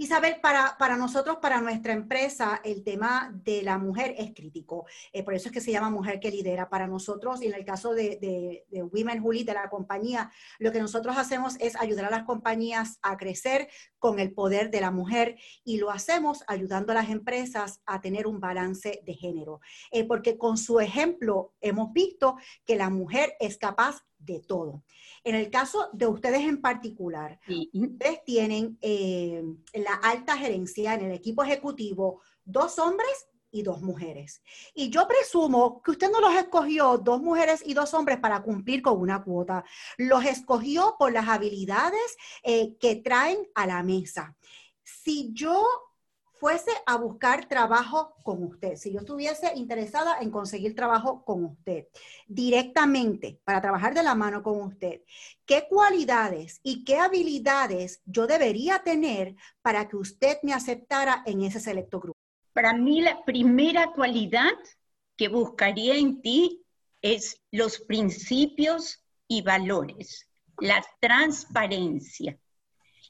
Isabel, 0.00 0.36
para, 0.40 0.78
para 0.78 0.96
nosotros, 0.96 1.36
para 1.42 1.60
nuestra 1.60 1.92
empresa, 1.92 2.62
el 2.64 2.82
tema 2.82 3.30
de 3.44 3.62
la 3.62 3.76
mujer 3.76 4.14
es 4.16 4.32
crítico. 4.34 4.86
Eh, 5.12 5.22
por 5.22 5.34
eso 5.34 5.48
es 5.48 5.52
que 5.52 5.60
se 5.60 5.72
llama 5.72 5.90
Mujer 5.90 6.20
que 6.20 6.30
Lidera. 6.30 6.70
Para 6.70 6.86
nosotros, 6.86 7.42
y 7.42 7.48
en 7.48 7.52
el 7.52 7.66
caso 7.66 7.92
de, 7.92 8.16
de, 8.70 8.82
Women 8.82 9.20
Who 9.20 9.32
Lead, 9.32 9.44
de 9.44 9.52
la 9.52 9.68
compañía, 9.68 10.32
lo 10.58 10.72
que 10.72 10.80
nosotros 10.80 11.18
hacemos 11.18 11.56
es 11.60 11.76
ayudar 11.76 12.06
a 12.06 12.10
las 12.10 12.22
compañías 12.22 12.98
a 13.02 13.18
crecer 13.18 13.68
con 13.98 14.18
el 14.20 14.32
poder 14.32 14.70
de 14.70 14.80
la 14.80 14.90
mujer 14.90 15.36
y 15.64 15.76
lo 15.76 15.90
hacemos 15.90 16.44
ayudando 16.46 16.92
a 16.92 16.94
las 16.94 17.10
empresas 17.10 17.82
a 17.84 18.00
tener 18.00 18.26
un 18.26 18.40
balance 18.40 19.02
de 19.04 19.12
género. 19.12 19.60
Eh, 19.90 20.04
porque 20.04 20.38
con 20.38 20.56
su 20.56 20.80
ejemplo 20.80 21.52
hemos 21.60 21.92
visto 21.92 22.36
que 22.64 22.76
la 22.76 22.88
mujer 22.88 23.36
es 23.38 23.58
capaz 23.58 24.02
de 24.20 24.40
todo. 24.40 24.84
En 25.24 25.34
el 25.34 25.50
caso 25.50 25.88
de 25.92 26.06
ustedes 26.06 26.42
en 26.42 26.60
particular, 26.60 27.40
ustedes 27.72 28.24
tienen 28.24 28.78
eh, 28.80 29.42
en 29.72 29.84
la 29.84 29.94
alta 29.94 30.36
gerencia, 30.36 30.94
en 30.94 31.06
el 31.06 31.12
equipo 31.12 31.42
ejecutivo, 31.42 32.20
dos 32.44 32.78
hombres 32.78 33.28
y 33.50 33.62
dos 33.62 33.82
mujeres. 33.82 34.42
Y 34.74 34.90
yo 34.90 35.08
presumo 35.08 35.82
que 35.82 35.92
usted 35.92 36.10
no 36.10 36.20
los 36.20 36.34
escogió 36.34 36.98
dos 36.98 37.20
mujeres 37.20 37.62
y 37.64 37.74
dos 37.74 37.92
hombres 37.94 38.18
para 38.18 38.42
cumplir 38.42 38.82
con 38.82 39.00
una 39.00 39.22
cuota. 39.22 39.64
Los 39.98 40.24
escogió 40.24 40.94
por 40.98 41.12
las 41.12 41.28
habilidades 41.28 42.16
eh, 42.42 42.76
que 42.78 42.96
traen 42.96 43.38
a 43.54 43.66
la 43.66 43.82
mesa. 43.82 44.36
Si 44.82 45.30
yo 45.32 45.89
fuese 46.40 46.70
a 46.86 46.96
buscar 46.96 47.46
trabajo 47.46 48.16
con 48.22 48.42
usted, 48.42 48.76
si 48.76 48.92
yo 48.92 49.00
estuviese 49.00 49.52
interesada 49.56 50.20
en 50.20 50.30
conseguir 50.30 50.74
trabajo 50.74 51.22
con 51.22 51.44
usted 51.44 51.88
directamente 52.26 53.38
para 53.44 53.60
trabajar 53.60 53.92
de 53.92 54.02
la 54.02 54.14
mano 54.14 54.42
con 54.42 54.58
usted, 54.62 55.02
¿qué 55.44 55.66
cualidades 55.68 56.60
y 56.62 56.82
qué 56.84 56.96
habilidades 56.96 58.00
yo 58.06 58.26
debería 58.26 58.82
tener 58.82 59.36
para 59.60 59.86
que 59.86 59.96
usted 59.96 60.38
me 60.42 60.54
aceptara 60.54 61.22
en 61.26 61.42
ese 61.42 61.60
selecto 61.60 62.00
grupo? 62.00 62.18
Para 62.54 62.72
mí 62.72 63.02
la 63.02 63.22
primera 63.22 63.92
cualidad 63.92 64.52
que 65.18 65.28
buscaría 65.28 65.94
en 65.96 66.22
ti 66.22 66.64
es 67.02 67.42
los 67.50 67.80
principios 67.80 69.04
y 69.28 69.42
valores, 69.42 70.26
la 70.58 70.82
transparencia. 71.00 72.38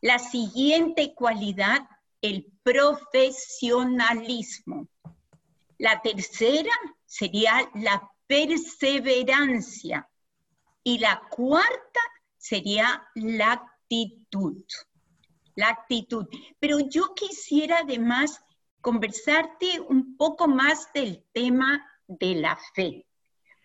La 0.01 0.19
siguiente 0.19 1.15
cualidad 1.15 1.83
el 2.23 2.47
profesionalismo. 2.63 4.89
La 5.79 6.01
tercera 6.03 6.73
sería 7.07 7.71
la 7.75 8.11
perseverancia. 8.27 10.07
Y 10.83 10.99
la 10.99 11.23
cuarta 11.31 12.01
sería 12.37 13.07
la 13.15 13.53
actitud. 13.53 14.63
La 15.55 15.69
actitud. 15.69 16.27
Pero 16.59 16.81
yo 16.81 17.15
quisiera 17.15 17.79
además 17.79 18.43
conversarte 18.81 19.81
un 19.81 20.17
poco 20.17 20.49
más 20.49 20.93
del 20.95 21.25
tema 21.33 21.87
de 22.07 22.35
la 22.35 22.59
fe, 22.75 23.07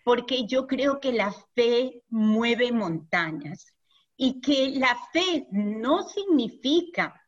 porque 0.04 0.46
yo 0.46 0.66
creo 0.66 1.00
que 1.00 1.12
la 1.12 1.32
fe 1.54 2.02
mueve 2.08 2.70
montañas 2.70 3.74
y 4.16 4.40
que 4.40 4.72
la 4.76 4.96
fe 5.12 5.46
no 5.50 6.08
significa 6.08 7.25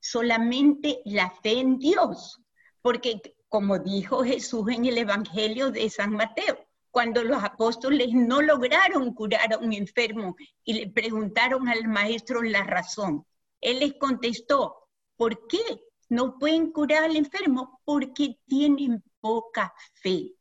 solamente 0.00 1.02
la 1.04 1.30
fe 1.30 1.60
en 1.60 1.78
Dios, 1.78 2.40
porque 2.82 3.20
como 3.48 3.78
dijo 3.78 4.24
Jesús 4.24 4.68
en 4.70 4.86
el 4.86 4.98
Evangelio 4.98 5.70
de 5.70 5.90
San 5.90 6.12
Mateo, 6.12 6.58
cuando 6.90 7.22
los 7.22 7.42
apóstoles 7.42 8.08
no 8.12 8.42
lograron 8.42 9.14
curar 9.14 9.52
a 9.52 9.58
un 9.58 9.72
enfermo 9.72 10.36
y 10.64 10.74
le 10.74 10.90
preguntaron 10.90 11.68
al 11.68 11.86
maestro 11.86 12.42
la 12.42 12.64
razón, 12.64 13.26
él 13.60 13.80
les 13.80 13.94
contestó, 13.94 14.88
¿por 15.16 15.46
qué 15.46 15.82
no 16.08 16.38
pueden 16.38 16.72
curar 16.72 17.04
al 17.04 17.16
enfermo? 17.16 17.80
Porque 17.84 18.38
tienen 18.46 19.04
poca 19.20 19.72
fe. 19.94 20.32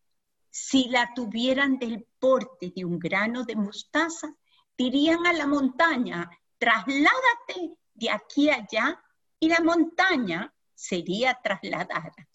Si 0.50 0.90
la 0.90 1.14
tuvieran 1.14 1.78
del 1.78 2.08
porte 2.20 2.72
de 2.76 2.86
un 2.86 2.98
grano 2.98 3.44
de 3.44 3.56
mostaza, 3.56 4.34
dirían 4.78 5.28
a 5.28 5.34
la 5.34 5.46
montaña, 5.46 6.30
trasládate 6.58 7.76
de 7.94 8.10
aquí 8.10 8.50
allá 8.50 9.00
y 9.40 9.50
la 9.50 9.60
montaña 9.62 10.54
sería 10.74 11.40
trasladada. 11.44 12.28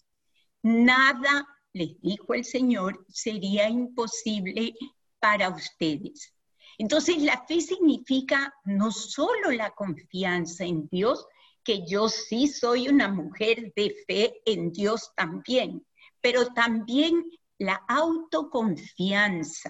Nada, 0.63 1.47
les 1.73 1.99
dijo 2.01 2.33
el 2.33 2.45
Señor, 2.45 3.05
sería 3.09 3.69
imposible 3.69 4.73
para 5.19 5.49
ustedes. 5.49 6.33
Entonces 6.77 7.21
la 7.21 7.45
fe 7.45 7.61
significa 7.61 8.53
no 8.65 8.91
solo 8.91 9.51
la 9.51 9.71
confianza 9.71 10.65
en 10.65 10.87
Dios, 10.89 11.25
que 11.63 11.85
yo 11.87 12.09
sí 12.09 12.47
soy 12.47 12.87
una 12.87 13.07
mujer 13.07 13.73
de 13.75 13.95
fe 14.05 14.41
en 14.45 14.71
Dios 14.71 15.11
también, 15.15 15.85
pero 16.21 16.47
también 16.47 17.25
la 17.57 17.75
autoconfianza, 17.87 19.69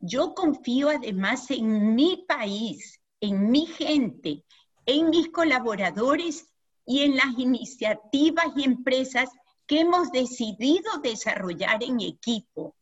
yo 0.00 0.34
confío 0.34 0.90
además 0.90 1.50
en 1.50 1.94
mi 1.94 2.24
país, 2.28 3.00
en 3.20 3.50
mi 3.50 3.66
gente, 3.66 4.44
en 4.86 5.10
mis 5.10 5.28
colaboradores 5.30 6.46
y 6.86 7.00
en 7.00 7.16
las 7.16 7.38
iniciativas 7.38 8.46
y 8.56 8.64
empresas 8.64 9.30
que 9.66 9.80
hemos 9.80 10.10
decidido 10.12 10.98
desarrollar 11.02 11.82
en 11.82 12.00
equipo. 12.00 12.76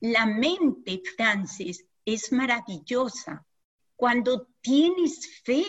La 0.00 0.26
mente, 0.26 1.02
Francis, 1.16 1.84
es 2.04 2.32
maravillosa. 2.32 3.46
Cuando 3.96 4.48
tienes 4.60 5.42
fe, 5.44 5.64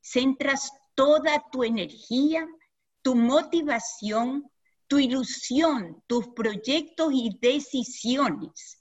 centras 0.00 0.70
toda 0.94 1.44
tu 1.50 1.64
energía, 1.64 2.46
tu 3.02 3.14
motivación, 3.14 4.50
tu 4.86 4.98
ilusión, 4.98 6.02
tus 6.06 6.28
proyectos 6.28 7.12
y 7.12 7.36
decisiones 7.40 8.78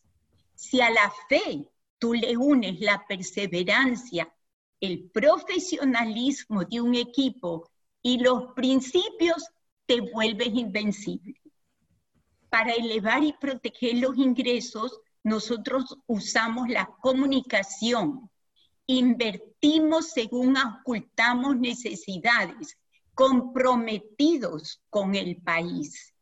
si 0.57 0.81
a 0.81 0.89
la 0.89 1.13
fe 1.29 1.69
tú 1.99 2.13
le 2.13 2.35
unes 2.35 2.79
la 2.79 3.05
perseverancia, 3.07 4.33
el 4.79 5.09
profesionalismo 5.09 6.63
de 6.63 6.81
un 6.81 6.95
equipo 6.95 7.69
y 8.01 8.19
los 8.19 8.53
principios, 8.53 9.43
te 9.85 10.01
vuelves 10.01 10.49
invencible. 10.49 11.39
Para 12.49 12.73
elevar 12.73 13.23
y 13.23 13.33
proteger 13.33 13.97
los 13.97 14.17
ingresos, 14.17 14.99
nosotros 15.23 15.97
usamos 16.07 16.69
la 16.69 16.85
comunicación, 17.01 18.29
invertimos 18.85 20.11
según 20.11 20.55
ocultamos 20.57 21.57
necesidades, 21.57 22.77
comprometidos 23.13 24.81
con 24.89 25.15
el 25.15 25.37
país. 25.37 26.13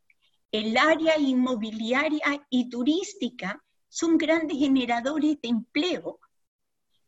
El 0.51 0.77
área 0.77 1.19
inmobiliaria 1.19 2.47
y 2.49 2.69
turística 2.69 3.61
son 3.89 4.17
grandes 4.17 4.57
generadores 4.57 5.39
de 5.41 5.49
empleo. 5.49 6.19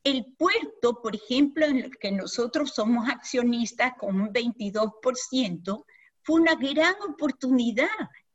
El 0.04 0.34
puerto, 0.38 1.02
por 1.02 1.16
ejemplo, 1.16 1.66
en 1.66 1.78
el 1.78 1.98
que 1.98 2.12
nosotros 2.12 2.72
somos 2.76 3.10
accionistas 3.10 3.94
con 3.98 4.22
un 4.22 4.34
22%, 4.34 5.86
fue 6.24 6.42
una 6.42 6.56
gran 6.56 6.96
oportunidad 7.10 7.88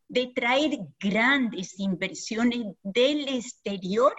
de 0.08 0.32
traer 0.34 0.78
grandes 1.00 1.78
inversiones 1.78 2.74
del 2.82 3.28
exterior 3.28 4.14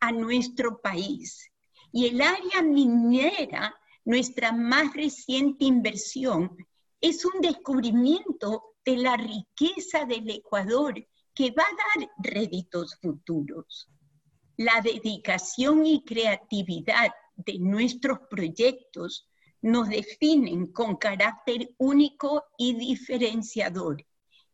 a 0.00 0.12
nuestro 0.12 0.80
país. 0.80 1.50
Y 1.92 2.06
el 2.06 2.20
área 2.20 2.62
minera, 2.62 3.74
nuestra 4.04 4.52
más 4.52 4.94
reciente 4.94 5.64
inversión, 5.64 6.56
es 7.00 7.24
un 7.24 7.40
descubrimiento 7.40 8.76
de 8.84 8.96
la 8.96 9.16
riqueza 9.16 10.04
del 10.04 10.30
Ecuador 10.30 10.94
que 11.34 11.50
va 11.50 11.64
a 11.64 12.00
dar 12.00 12.08
réditos 12.18 12.96
futuros. 13.00 13.88
La 14.56 14.80
dedicación 14.80 15.84
y 15.84 16.02
creatividad 16.02 17.12
de 17.36 17.58
nuestros 17.58 18.20
proyectos 18.30 19.28
nos 19.60 19.88
definen 19.88 20.72
con 20.72 20.96
carácter 20.96 21.74
único 21.76 22.44
y 22.56 22.74
diferenciador, 22.74 24.06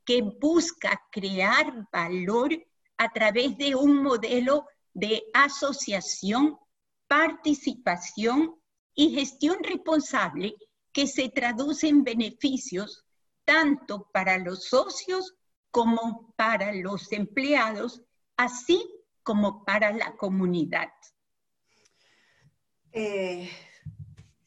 que 0.04 0.22
busca 0.22 1.00
crear 1.10 1.88
valor 1.92 2.50
a 2.96 3.12
través 3.12 3.56
de 3.56 3.74
un 3.74 4.02
modelo 4.02 4.66
de 4.92 5.22
asociación, 5.34 6.58
participación 7.06 8.56
y 8.94 9.14
gestión 9.14 9.58
responsable 9.62 10.56
que 10.92 11.06
se 11.06 11.28
traduce 11.28 11.88
en 11.88 12.02
beneficios 12.02 13.04
tanto 13.44 14.08
para 14.12 14.38
los 14.38 14.64
socios 14.64 15.34
como 15.70 16.32
para 16.36 16.72
los 16.72 17.10
empleados, 17.12 18.02
así 18.36 18.84
como 19.22 19.64
para 19.64 19.92
la 19.92 20.16
comunidad. 20.16 20.92
Eh, 22.92 23.48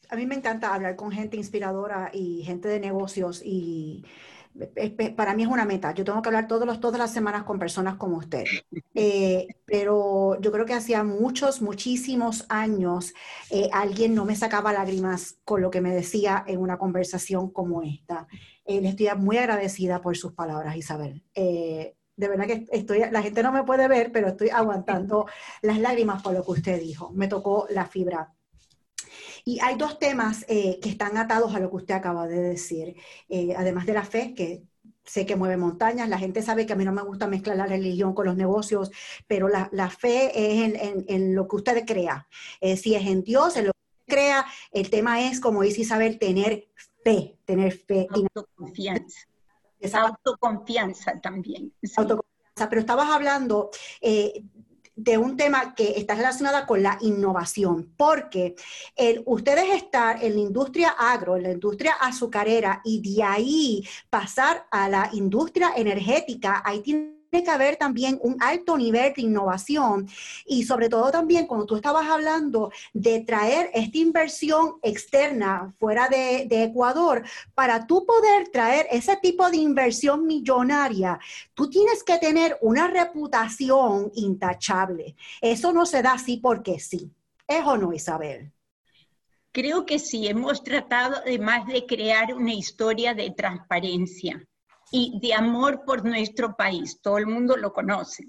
a 0.08 0.16
mí 0.16 0.26
me 0.26 0.36
encanta 0.36 0.74
hablar 0.74 0.96
con 0.96 1.10
gente 1.10 1.36
inspiradora 1.36 2.10
y 2.12 2.42
gente 2.44 2.68
de 2.68 2.80
negocios 2.80 3.42
y 3.44 4.04
para 5.16 5.34
mí 5.34 5.42
es 5.42 5.48
una 5.48 5.64
meta. 5.64 5.92
Yo 5.92 6.04
tengo 6.04 6.22
que 6.22 6.28
hablar 6.28 6.48
todos 6.48 6.66
los, 6.66 6.80
todas 6.80 6.98
las 6.98 7.12
semanas 7.12 7.44
con 7.44 7.58
personas 7.58 7.96
como 7.96 8.16
usted. 8.16 8.44
Eh, 8.94 9.48
pero 9.64 10.40
yo 10.40 10.52
creo 10.52 10.64
que 10.64 10.74
hacía 10.74 11.04
muchos, 11.04 11.60
muchísimos 11.60 12.46
años 12.48 13.12
eh, 13.50 13.68
alguien 13.72 14.14
no 14.14 14.24
me 14.24 14.36
sacaba 14.36 14.72
lágrimas 14.72 15.38
con 15.44 15.60
lo 15.60 15.70
que 15.70 15.80
me 15.80 15.94
decía 15.94 16.44
en 16.46 16.60
una 16.60 16.78
conversación 16.78 17.50
como 17.50 17.82
esta. 17.82 18.26
Eh, 18.64 18.80
le 18.80 18.88
estoy 18.88 19.08
muy 19.18 19.36
agradecida 19.36 20.00
por 20.00 20.16
sus 20.16 20.32
palabras, 20.32 20.76
Isabel. 20.76 21.22
De 22.16 22.28
verdad 22.28 22.46
que 22.46 22.66
estoy, 22.72 23.00
la 23.10 23.22
gente 23.22 23.42
no 23.42 23.52
me 23.52 23.64
puede 23.64 23.88
ver, 23.88 24.10
pero 24.12 24.28
estoy 24.28 24.50
aguantando 24.50 25.26
las 25.62 25.78
lágrimas 25.78 26.22
por 26.22 26.32
lo 26.32 26.44
que 26.44 26.50
usted 26.52 26.80
dijo. 26.80 27.10
Me 27.12 27.28
tocó 27.28 27.66
la 27.70 27.86
fibra 27.86 28.32
y 29.48 29.60
hay 29.60 29.76
dos 29.76 30.00
temas 30.00 30.44
eh, 30.48 30.80
que 30.82 30.88
están 30.88 31.16
atados 31.16 31.54
a 31.54 31.60
lo 31.60 31.70
que 31.70 31.76
usted 31.76 31.94
acaba 31.94 32.26
de 32.26 32.40
decir, 32.40 32.96
eh, 33.28 33.54
además 33.56 33.86
de 33.86 33.92
la 33.92 34.04
fe, 34.04 34.34
que 34.34 34.64
sé 35.04 35.24
que 35.24 35.36
mueve 35.36 35.56
montañas, 35.56 36.08
la 36.08 36.18
gente 36.18 36.42
sabe 36.42 36.66
que 36.66 36.72
a 36.72 36.76
mí 36.76 36.84
no 36.84 36.92
me 36.92 37.02
gusta 37.02 37.28
mezclar 37.28 37.56
la 37.56 37.66
religión 37.66 38.12
con 38.12 38.26
los 38.26 38.36
negocios, 38.36 38.90
pero 39.28 39.48
la, 39.48 39.90
fe 39.90 40.32
es 40.34 40.74
en, 41.06 41.34
lo 41.36 41.46
que 41.46 41.56
usted 41.56 41.86
crea. 41.86 42.26
Eh, 42.60 42.76
si 42.76 42.96
es 42.96 43.06
en 43.06 43.22
Dios, 43.22 43.56
en 43.56 43.66
lo 43.66 43.72
que 43.72 44.14
crea, 44.14 44.44
el 44.72 44.90
tema 44.90 45.22
es, 45.28 45.38
como 45.38 45.62
dice 45.62 45.82
Isabel, 45.82 46.18
tener 46.18 46.66
fe, 47.04 47.38
tener 47.44 47.72
fe. 47.72 48.08
Autoconfianza. 48.10 49.28
Autoconfianza 49.94 51.20
también. 51.20 51.72
Autoconfianza, 51.96 52.68
pero 52.68 52.80
estabas 52.80 53.10
hablando 53.10 53.70
de 54.96 55.18
un 55.18 55.36
tema 55.36 55.74
que 55.74 55.98
está 55.98 56.14
relacionado 56.14 56.66
con 56.66 56.82
la 56.82 56.96
innovación, 57.02 57.92
porque 57.96 58.56
el, 58.96 59.22
ustedes 59.26 59.74
estar 59.74 60.24
en 60.24 60.34
la 60.34 60.40
industria 60.40 60.88
agro, 60.88 61.36
en 61.36 61.42
la 61.42 61.52
industria 61.52 61.92
azucarera 62.00 62.80
y 62.82 63.02
de 63.02 63.22
ahí 63.22 63.86
pasar 64.08 64.66
a 64.70 64.88
la 64.88 65.10
industria 65.12 65.72
energética, 65.76 66.62
ahí 66.64 66.80
tienen 66.80 67.15
que 67.42 67.50
haber 67.50 67.76
también 67.76 68.18
un 68.22 68.36
alto 68.40 68.76
nivel 68.76 69.12
de 69.14 69.22
innovación 69.22 70.08
y 70.46 70.64
sobre 70.64 70.88
todo 70.88 71.10
también 71.10 71.46
cuando 71.46 71.66
tú 71.66 71.76
estabas 71.76 72.06
hablando 72.08 72.70
de 72.92 73.20
traer 73.20 73.70
esta 73.74 73.98
inversión 73.98 74.76
externa 74.82 75.74
fuera 75.78 76.08
de, 76.08 76.46
Ecuador, 76.64 77.24
para 77.54 77.86
tú 77.86 78.06
poder 78.06 78.48
traer 78.48 78.86
ese 78.90 79.16
tipo 79.16 79.50
de 79.50 79.58
inversión 79.58 80.26
millonaria, 80.26 81.18
tú 81.54 81.68
tienes 81.68 82.02
que 82.02 82.18
tener 82.18 82.58
una 82.60 82.88
reputación 82.88 84.10
intachable. 84.14 85.16
Eso 85.40 85.72
no 85.72 85.86
se 85.86 86.02
da 86.02 86.12
así 86.12 86.38
porque 86.38 86.80
sí. 86.80 87.10
¿Es 87.46 87.64
o 87.64 87.76
no, 87.76 87.92
Isabel? 87.92 88.52
Creo 89.52 89.86
que 89.86 89.98
sí, 89.98 90.26
hemos 90.26 90.62
tratado 90.62 91.16
además 91.16 91.66
de 91.66 91.86
crear 91.86 92.34
una 92.34 92.52
historia 92.52 93.14
de 93.14 93.30
transparencia 93.30 94.46
y 94.90 95.18
de 95.20 95.34
amor 95.34 95.84
por 95.84 96.04
nuestro 96.04 96.56
país. 96.56 97.00
Todo 97.00 97.18
el 97.18 97.26
mundo 97.26 97.56
lo 97.56 97.72
conoce. 97.72 98.28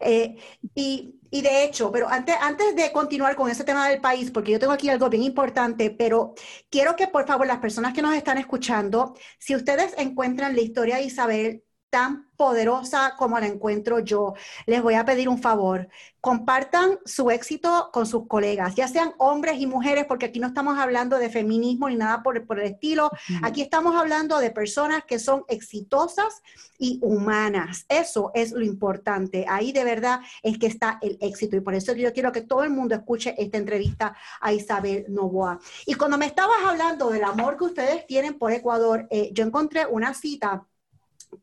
Eh, 0.00 0.36
y, 0.74 1.20
y, 1.30 1.42
de 1.42 1.64
hecho, 1.64 1.90
pero 1.90 2.08
antes, 2.08 2.36
antes 2.40 2.76
de 2.76 2.92
continuar 2.92 3.36
con 3.36 3.50
ese 3.50 3.64
tema 3.64 3.88
del 3.88 4.00
país, 4.00 4.30
porque 4.30 4.52
yo 4.52 4.58
tengo 4.58 4.72
aquí 4.72 4.88
algo 4.88 5.10
bien 5.10 5.24
importante, 5.24 5.90
pero 5.90 6.34
quiero 6.70 6.96
que 6.96 7.08
por 7.08 7.26
favor 7.26 7.46
las 7.46 7.58
personas 7.58 7.92
que 7.92 8.02
nos 8.02 8.14
están 8.14 8.38
escuchando, 8.38 9.14
si 9.38 9.56
ustedes 9.56 9.94
encuentran 9.98 10.54
la 10.54 10.62
historia 10.62 10.96
de 10.96 11.02
Isabel 11.04 11.65
tan 11.90 12.28
poderosa 12.36 13.14
como 13.16 13.38
la 13.38 13.46
encuentro 13.46 14.00
yo. 14.00 14.34
Les 14.66 14.82
voy 14.82 14.94
a 14.94 15.04
pedir 15.04 15.28
un 15.28 15.38
favor. 15.38 15.88
Compartan 16.20 16.98
su 17.04 17.30
éxito 17.30 17.90
con 17.92 18.06
sus 18.06 18.26
colegas, 18.26 18.74
ya 18.74 18.88
sean 18.88 19.14
hombres 19.18 19.60
y 19.60 19.66
mujeres, 19.66 20.06
porque 20.06 20.26
aquí 20.26 20.40
no 20.40 20.48
estamos 20.48 20.76
hablando 20.78 21.18
de 21.18 21.30
feminismo 21.30 21.88
ni 21.88 21.96
nada 21.96 22.22
por, 22.22 22.44
por 22.46 22.58
el 22.58 22.72
estilo. 22.72 23.10
Aquí 23.42 23.62
estamos 23.62 23.94
hablando 23.94 24.38
de 24.38 24.50
personas 24.50 25.04
que 25.04 25.18
son 25.18 25.44
exitosas 25.48 26.42
y 26.78 26.98
humanas. 27.02 27.86
Eso 27.88 28.32
es 28.34 28.52
lo 28.52 28.64
importante. 28.64 29.46
Ahí 29.48 29.72
de 29.72 29.84
verdad 29.84 30.20
es 30.42 30.58
que 30.58 30.66
está 30.66 30.98
el 31.00 31.16
éxito. 31.20 31.56
Y 31.56 31.60
por 31.60 31.74
eso 31.74 31.94
yo 31.94 32.12
quiero 32.12 32.32
que 32.32 32.42
todo 32.42 32.64
el 32.64 32.70
mundo 32.70 32.94
escuche 32.94 33.34
esta 33.38 33.58
entrevista 33.58 34.16
a 34.40 34.52
Isabel 34.52 35.06
Novoa. 35.08 35.60
Y 35.86 35.94
cuando 35.94 36.18
me 36.18 36.26
estabas 36.26 36.58
hablando 36.66 37.10
del 37.10 37.24
amor 37.24 37.56
que 37.56 37.64
ustedes 37.64 38.06
tienen 38.06 38.36
por 38.36 38.52
Ecuador, 38.52 39.06
eh, 39.10 39.30
yo 39.32 39.44
encontré 39.44 39.86
una 39.86 40.12
cita 40.12 40.66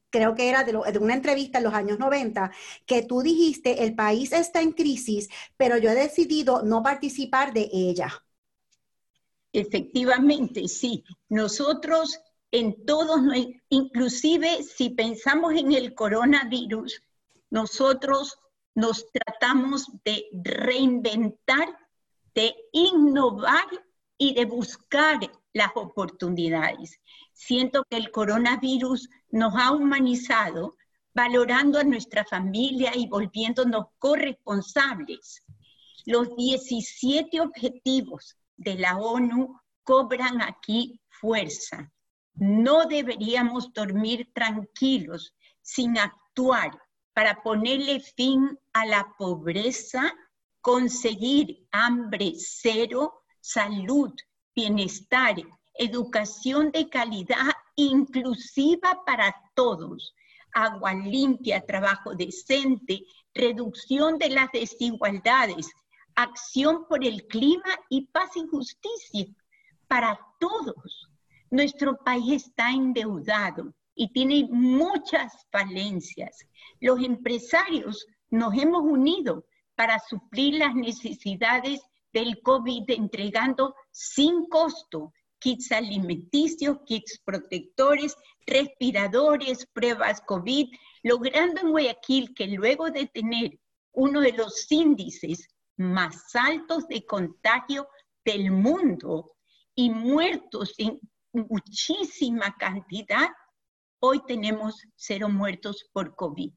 creo 0.09 0.35
que 0.35 0.49
era 0.49 0.63
de, 0.63 0.75
una 0.99 1.13
entrevista 1.13 1.57
en 1.57 1.63
los 1.63 1.73
años 1.73 1.99
90, 1.99 2.51
que 2.85 3.03
tú 3.03 3.21
dijiste, 3.21 3.83
el 3.83 3.95
país 3.95 4.31
está 4.31 4.61
en 4.61 4.71
crisis, 4.71 5.29
pero 5.57 5.77
yo 5.77 5.89
he 5.89 5.95
decidido 5.95 6.63
no 6.63 6.83
participar 6.83 7.53
de 7.53 7.69
ella. 7.71 8.23
Efectivamente, 9.51 10.67
sí. 10.67 11.03
Nosotros 11.29 12.19
en 12.51 12.85
todos, 12.85 13.19
inclusive 13.69 14.61
si 14.63 14.91
pensamos 14.91 15.53
en 15.53 15.71
el 15.71 15.95
coronavirus, 15.95 17.01
nosotros 17.49 18.37
nos 18.75 19.07
tratamos 19.11 19.87
de 20.05 20.25
reinventar, 20.43 21.67
de 22.35 22.55
innovar 22.71 23.67
y 24.17 24.35
de 24.35 24.45
buscar 24.45 25.19
las 25.53 25.69
oportunidades. 25.75 26.99
Siento 27.33 27.85
que 27.89 27.97
el 27.97 28.11
coronavirus 28.11 29.09
nos 29.31 29.53
ha 29.55 29.71
humanizado, 29.71 30.75
valorando 31.13 31.79
a 31.79 31.83
nuestra 31.83 32.25
familia 32.25 32.91
y 32.95 33.07
volviéndonos 33.07 33.85
corresponsables. 33.99 35.43
Los 36.05 36.35
17 36.35 37.39
objetivos 37.39 38.35
de 38.57 38.75
la 38.75 38.97
ONU 38.97 39.59
cobran 39.83 40.41
aquí 40.41 40.99
fuerza. 41.09 41.91
No 42.33 42.85
deberíamos 42.85 43.71
dormir 43.73 44.31
tranquilos 44.33 45.35
sin 45.61 45.97
actuar 45.97 46.71
para 47.13 47.43
ponerle 47.43 47.99
fin 47.99 48.57
a 48.73 48.85
la 48.85 49.13
pobreza, 49.17 50.11
conseguir 50.61 51.67
hambre 51.71 52.33
cero, 52.37 53.23
salud, 53.39 54.11
bienestar, 54.55 55.35
educación 55.75 56.71
de 56.71 56.89
calidad 56.89 57.51
inclusiva 57.75 59.03
para 59.05 59.35
todos, 59.55 60.13
agua 60.53 60.93
limpia, 60.93 61.65
trabajo 61.65 62.15
decente, 62.15 63.03
reducción 63.33 64.17
de 64.17 64.29
las 64.29 64.51
desigualdades, 64.51 65.71
acción 66.15 66.85
por 66.87 67.03
el 67.03 67.25
clima 67.27 67.69
y 67.89 68.07
paz 68.07 68.31
y 68.35 68.47
justicia 68.47 69.25
para 69.87 70.19
todos. 70.39 71.09
Nuestro 71.49 71.97
país 71.97 72.47
está 72.47 72.71
endeudado 72.71 73.73
y 73.95 74.11
tiene 74.11 74.47
muchas 74.49 75.45
falencias. 75.51 76.45
Los 76.79 76.99
empresarios 77.03 78.05
nos 78.29 78.53
hemos 78.55 78.83
unido 78.83 79.45
para 79.75 79.99
suplir 79.99 80.55
las 80.55 80.75
necesidades 80.75 81.81
del 82.13 82.41
COVID 82.41 82.89
entregando 82.89 83.75
sin 83.91 84.47
costo 84.47 85.13
kits 85.39 85.73
alimenticios, 85.73 86.77
kits 86.85 87.19
protectores, 87.25 88.15
respiradores, 88.47 89.67
pruebas 89.73 90.21
COVID, 90.21 90.69
logrando 91.03 91.59
en 91.59 91.71
Guayaquil 91.71 92.33
que 92.33 92.47
luego 92.47 92.89
de 92.89 93.07
tener 93.07 93.59
uno 93.91 94.21
de 94.21 94.31
los 94.31 94.71
índices 94.71 95.49
más 95.75 96.33
altos 96.33 96.87
de 96.87 97.05
contagio 97.05 97.87
del 98.23 98.51
mundo 98.51 99.33
y 99.75 99.89
muertos 99.89 100.73
en 100.77 100.99
muchísima 101.33 102.55
cantidad, 102.57 103.27
hoy 103.99 104.21
tenemos 104.25 104.81
cero 104.95 105.27
muertos 105.27 105.89
por 105.91 106.15
COVID. 106.15 106.53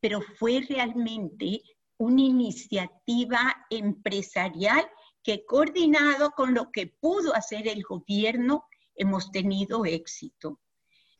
Pero 0.00 0.22
fue 0.38 0.64
realmente 0.66 1.62
una 1.98 2.22
iniciativa 2.22 3.66
empresarial 3.68 4.88
que 5.22 5.44
coordinado 5.44 6.30
con 6.32 6.54
lo 6.54 6.70
que 6.70 6.86
pudo 6.86 7.34
hacer 7.34 7.68
el 7.68 7.82
gobierno, 7.82 8.64
hemos 8.94 9.30
tenido 9.30 9.84
éxito. 9.84 10.60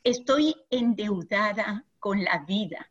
Estoy 0.02 0.54
endeudada 0.70 1.84
con 1.98 2.24
la 2.24 2.38
vida 2.46 2.90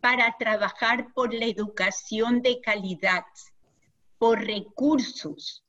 para 0.00 0.36
trabajar 0.38 1.12
por 1.14 1.32
la 1.32 1.44
educación 1.44 2.42
de 2.42 2.60
calidad, 2.60 3.24
por 4.18 4.40
recursos 4.40 5.64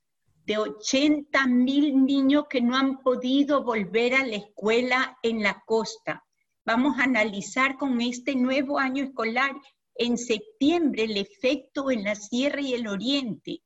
de 0.46 0.58
80 0.58 1.46
mil 1.46 2.04
niños 2.04 2.46
que 2.50 2.60
no 2.60 2.76
han 2.76 3.02
podido 3.02 3.62
volver 3.62 4.14
a 4.14 4.26
la 4.26 4.36
escuela 4.36 5.16
en 5.22 5.42
la 5.42 5.62
costa. 5.64 6.24
Vamos 6.64 6.98
a 6.98 7.04
analizar 7.04 7.76
con 7.76 8.00
este 8.00 8.34
nuevo 8.34 8.78
año 8.78 9.04
escolar 9.04 9.54
en 9.94 10.18
septiembre 10.18 11.04
el 11.04 11.16
efecto 11.16 11.90
en 11.90 12.02
la 12.02 12.16
Sierra 12.16 12.60
y 12.60 12.74
el 12.74 12.88
Oriente 12.88 13.62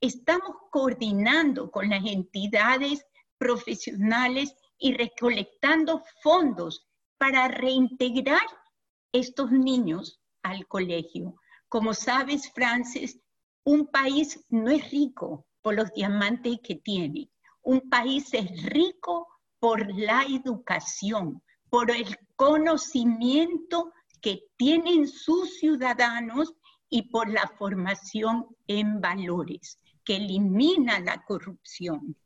estamos 0.00 0.56
coordinando 0.70 1.70
con 1.70 1.88
las 1.88 2.04
entidades 2.06 3.04
profesionales 3.36 4.54
y 4.78 4.94
recolectando 4.94 6.02
fondos 6.22 6.86
para 7.18 7.48
reintegrar 7.48 8.46
estos 9.12 9.50
niños 9.50 10.20
al 10.42 10.66
colegio. 10.68 11.34
Como 11.68 11.94
sabes, 11.94 12.52
Francis, 12.52 13.20
un 13.64 13.88
país 13.88 14.44
no 14.50 14.70
es 14.70 14.88
rico 14.90 15.46
por 15.62 15.74
los 15.74 15.92
diamantes 15.92 16.58
que 16.62 16.76
tiene. 16.76 17.30
Un 17.62 17.90
país 17.90 18.32
es 18.32 18.62
rico 18.66 19.26
por 19.58 19.92
la 19.96 20.22
educación, 20.22 21.42
por 21.68 21.90
el 21.90 22.16
conocimiento 22.36 23.92
que 24.22 24.44
tienen 24.56 25.08
sus 25.08 25.58
ciudadanos 25.58 26.54
y 26.88 27.10
por 27.10 27.28
la 27.28 27.48
formación 27.58 28.46
en 28.68 29.00
valores 29.00 29.78
que 30.08 30.16
elimina 30.16 31.00
la 31.00 31.22
corrupción. 31.22 32.16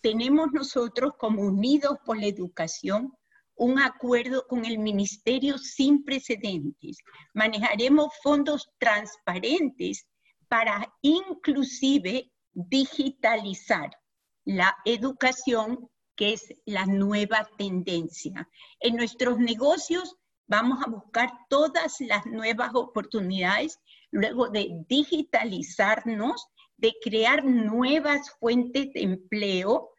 Tenemos 0.00 0.50
nosotros 0.50 1.12
como 1.18 1.42
Unidos 1.42 1.98
por 2.06 2.16
la 2.16 2.24
Educación 2.24 3.14
un 3.54 3.78
acuerdo 3.78 4.46
con 4.48 4.64
el 4.64 4.78
Ministerio 4.78 5.58
sin 5.58 6.04
precedentes. 6.04 6.96
Manejaremos 7.34 8.14
fondos 8.22 8.70
transparentes 8.78 10.06
para 10.48 10.90
inclusive 11.02 12.32
digitalizar 12.54 13.90
la 14.46 14.74
educación, 14.86 15.90
que 16.16 16.32
es 16.32 16.54
la 16.64 16.86
nueva 16.86 17.46
tendencia. 17.58 18.48
En 18.80 18.96
nuestros 18.96 19.38
negocios 19.38 20.16
vamos 20.46 20.78
a 20.82 20.88
buscar 20.88 21.30
todas 21.50 22.00
las 22.00 22.24
nuevas 22.24 22.70
oportunidades 22.72 23.78
luego 24.12 24.48
de 24.48 24.82
digitalizarnos 24.88 26.48
de 26.78 26.94
crear 27.02 27.44
nuevas 27.44 28.30
fuentes 28.38 28.92
de 28.92 29.02
empleo 29.02 29.90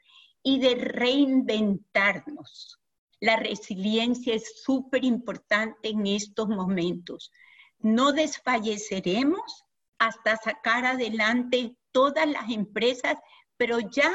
y 0.42 0.60
de 0.60 0.76
reinventarnos. 0.76 2.80
La 3.20 3.36
resiliencia 3.36 4.34
es 4.34 4.64
súper 4.64 5.04
importante 5.04 5.90
en 5.90 6.08
estos 6.08 6.48
momentos. 6.48 7.32
No 7.80 8.14
desfalleceremos 8.14 9.66
hasta 9.98 10.38
sacar 10.38 10.86
adelante 10.86 11.76
todas 11.92 12.28
las 12.28 12.50
empresas, 12.50 13.18
pero 13.58 13.80
ya 13.80 14.12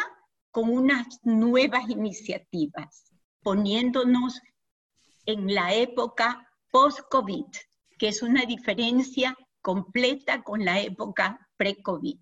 con 0.51 0.71
unas 0.71 1.19
nuevas 1.23 1.91
iniciativas, 1.91 3.13
poniéndonos 3.43 4.41
en 5.27 5.55
la 5.55 5.75
época 5.75 6.49
post-COVID, 6.71 7.45
que 7.99 8.09
es 8.09 8.23
una 8.23 8.47
diferencia 8.47 9.37
completa 9.61 10.43
con 10.43 10.65
la 10.65 10.81
época 10.81 11.39
pre-COVID. 11.57 12.21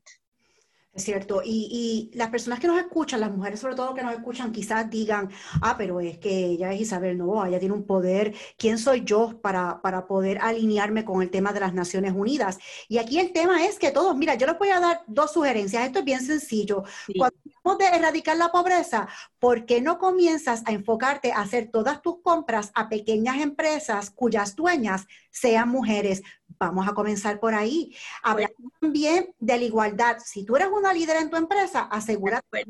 Es 0.94 1.04
cierto, 1.04 1.40
y, 1.42 2.10
las 2.12 2.28
personas 2.28 2.60
que 2.60 2.66
nos 2.66 2.78
escuchan, 2.78 3.20
las 3.20 3.30
mujeres 3.30 3.60
sobre 3.60 3.74
todo 3.74 3.94
que 3.94 4.02
nos 4.02 4.12
escuchan, 4.12 4.52
quizás 4.52 4.90
digan, 4.90 5.30
ah, 5.62 5.74
pero 5.78 6.00
es 6.00 6.18
que 6.18 6.46
ella 6.48 6.70
es 6.72 6.82
Isabel 6.82 7.16
Novoa, 7.16 7.48
ella 7.48 7.58
tiene 7.58 7.74
un 7.74 7.86
poder, 7.86 8.34
¿quién 8.58 8.76
soy 8.76 9.02
yo 9.02 9.40
para, 9.40 9.80
para 9.80 10.06
poder 10.06 10.38
alinearme 10.42 11.06
con 11.06 11.22
el 11.22 11.30
tema 11.30 11.54
de 11.54 11.60
las 11.60 11.72
Naciones 11.72 12.12
Unidas? 12.14 12.58
Y 12.88 12.98
aquí 12.98 13.18
el 13.18 13.32
tema 13.32 13.64
es 13.64 13.78
que 13.78 13.90
todos, 13.90 14.14
mira, 14.16 14.34
yo 14.34 14.46
les 14.46 14.58
voy 14.58 14.68
a 14.68 14.80
dar 14.80 15.00
dos 15.06 15.32
sugerencias, 15.32 15.86
esto 15.86 16.00
es 16.00 16.04
bien 16.04 16.20
sencillo. 16.20 16.84
Cuando 17.16 17.38
de 17.78 17.86
erradicar 17.86 18.36
la 18.36 18.52
pobreza, 18.52 19.08
¿por 19.38 19.64
qué 19.64 19.80
no 19.80 19.98
comienzas 19.98 20.62
a 20.66 20.72
enfocarte 20.72 21.32
a 21.32 21.40
hacer 21.40 21.70
todas 21.70 22.02
tus 22.02 22.20
compras 22.20 22.70
a 22.74 22.90
pequeñas 22.90 23.40
empresas 23.40 24.10
cuyas 24.10 24.56
dueñas 24.56 25.06
sean 25.30 25.70
mujeres? 25.70 26.22
Vamos 26.58 26.88
a 26.88 26.94
comenzar 26.94 27.40
por 27.40 27.54
ahí. 27.54 27.94
Hablar 28.22 28.52
también 28.80 29.34
de 29.38 29.58
la 29.58 29.64
igualdad. 29.64 30.18
Si 30.24 30.44
tú 30.44 30.56
eres 30.56 30.68
una 30.68 30.92
líder 30.92 31.16
en 31.16 31.30
tu 31.30 31.36
empresa, 31.36 31.82
asegúrate 31.90 32.64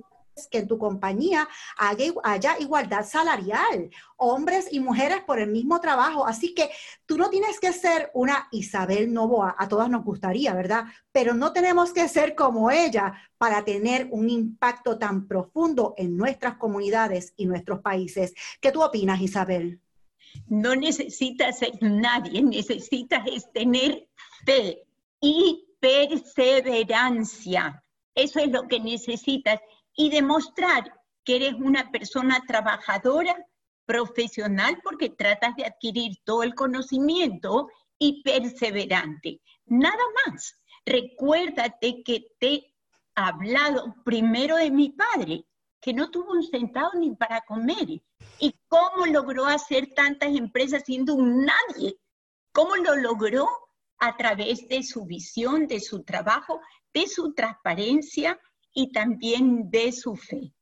que 0.51 0.59
en 0.59 0.69
tu 0.69 0.79
compañía 0.79 1.49
haya, 1.77 2.59
igualdad 2.59 3.05
salarial, 3.05 3.91
hombres 4.17 4.69
y 4.71 4.81
mujeres 4.81 5.23
por 5.25 5.39
el 5.39 5.51
mismo 5.51 5.81
trabajo. 5.81 6.27
Así 6.27 6.55
que 6.55 6.71
tú 7.07 7.19
no 7.19 7.31
tienes 7.31 7.61
que 7.61 7.73
ser 7.73 8.11
una 8.15 8.49
Isabel 8.51 9.13
Novoa, 9.13 9.55
a 9.59 9.69
todas 9.69 9.91
nos 9.91 10.05
gustaría, 10.05 10.55
¿verdad? 10.55 10.87
Pero 11.13 11.35
no 11.35 11.53
tenemos 11.53 11.93
que 11.93 12.09
ser 12.09 12.35
como 12.35 12.71
ella 12.71 13.13
para 13.39 13.65
tener 13.65 14.09
un 14.11 14.31
impacto 14.31 14.99
tan 14.99 15.27
profundo 15.27 15.95
en 15.97 16.17
nuestras 16.17 16.57
comunidades 16.57 17.35
y 17.37 17.47
nuestros 17.47 17.81
países. 17.81 18.35
¿Qué 18.61 18.73
tú 18.73 18.83
opinas, 18.83 19.21
Isabel? 19.21 19.81
No 20.47 20.75
necesitas 20.75 21.59
ser 21.59 21.73
nadie, 21.81 22.43
necesitas 22.43 23.25
tener 23.53 24.09
fe 24.45 24.83
y 25.21 25.65
perseverancia. 25.81 27.83
Eso 28.15 28.41
es 28.41 28.51
lo 28.51 28.69
que 28.69 28.81
necesitas 28.81 29.61
y 29.97 30.11
demostrar 30.11 30.93
que 31.25 31.37
eres 31.37 31.55
una 31.55 31.91
persona 31.91 32.43
trabajadora, 32.47 33.37
profesional, 33.87 34.79
porque 34.83 35.11
tratas 35.11 35.55
de 35.57 35.67
adquirir 35.67 36.17
todo 36.25 36.43
el 36.43 36.55
conocimiento 36.55 37.69
y 37.99 38.23
perseverante. 38.23 39.41
Nada 39.67 40.03
más. 40.27 40.57
Recuérdate 40.85 42.03
que 42.03 42.27
te 42.41 42.55
he 42.55 42.75
hablado 43.15 43.95
primero 44.05 44.57
de 44.57 44.71
mi 44.71 44.91
padre, 44.91 45.45
que 45.81 45.93
no 45.93 46.11
tuvo 46.11 46.33
un 46.33 46.43
centavo 46.43 46.91
ni 46.99 47.15
para 47.15 47.43
comer. 47.43 48.03
¿Y 48.39 48.55
cómo 48.69 49.07
logró 49.07 49.47
hacer 49.47 49.93
tantas 49.95 50.35
empresas 50.35 50.83
siendo 50.85 51.15
un 51.15 51.47
nadie? 51.47 51.97
¿Cómo 52.53 52.77
lo 52.77 52.97
logró? 52.97 53.49
A 53.99 54.17
través 54.17 54.67
de 54.69 54.83
su 54.83 55.05
visión, 55.07 55.69
de 55.69 55.79
su 55.79 56.03
trabajo, 56.03 56.61
de 56.93 57.07
su 57.07 57.35
transparencia 57.35 58.39
y 58.75 58.91
también 58.91 59.71
de 59.71 59.93
su 59.93 60.17
fe. 60.17 60.53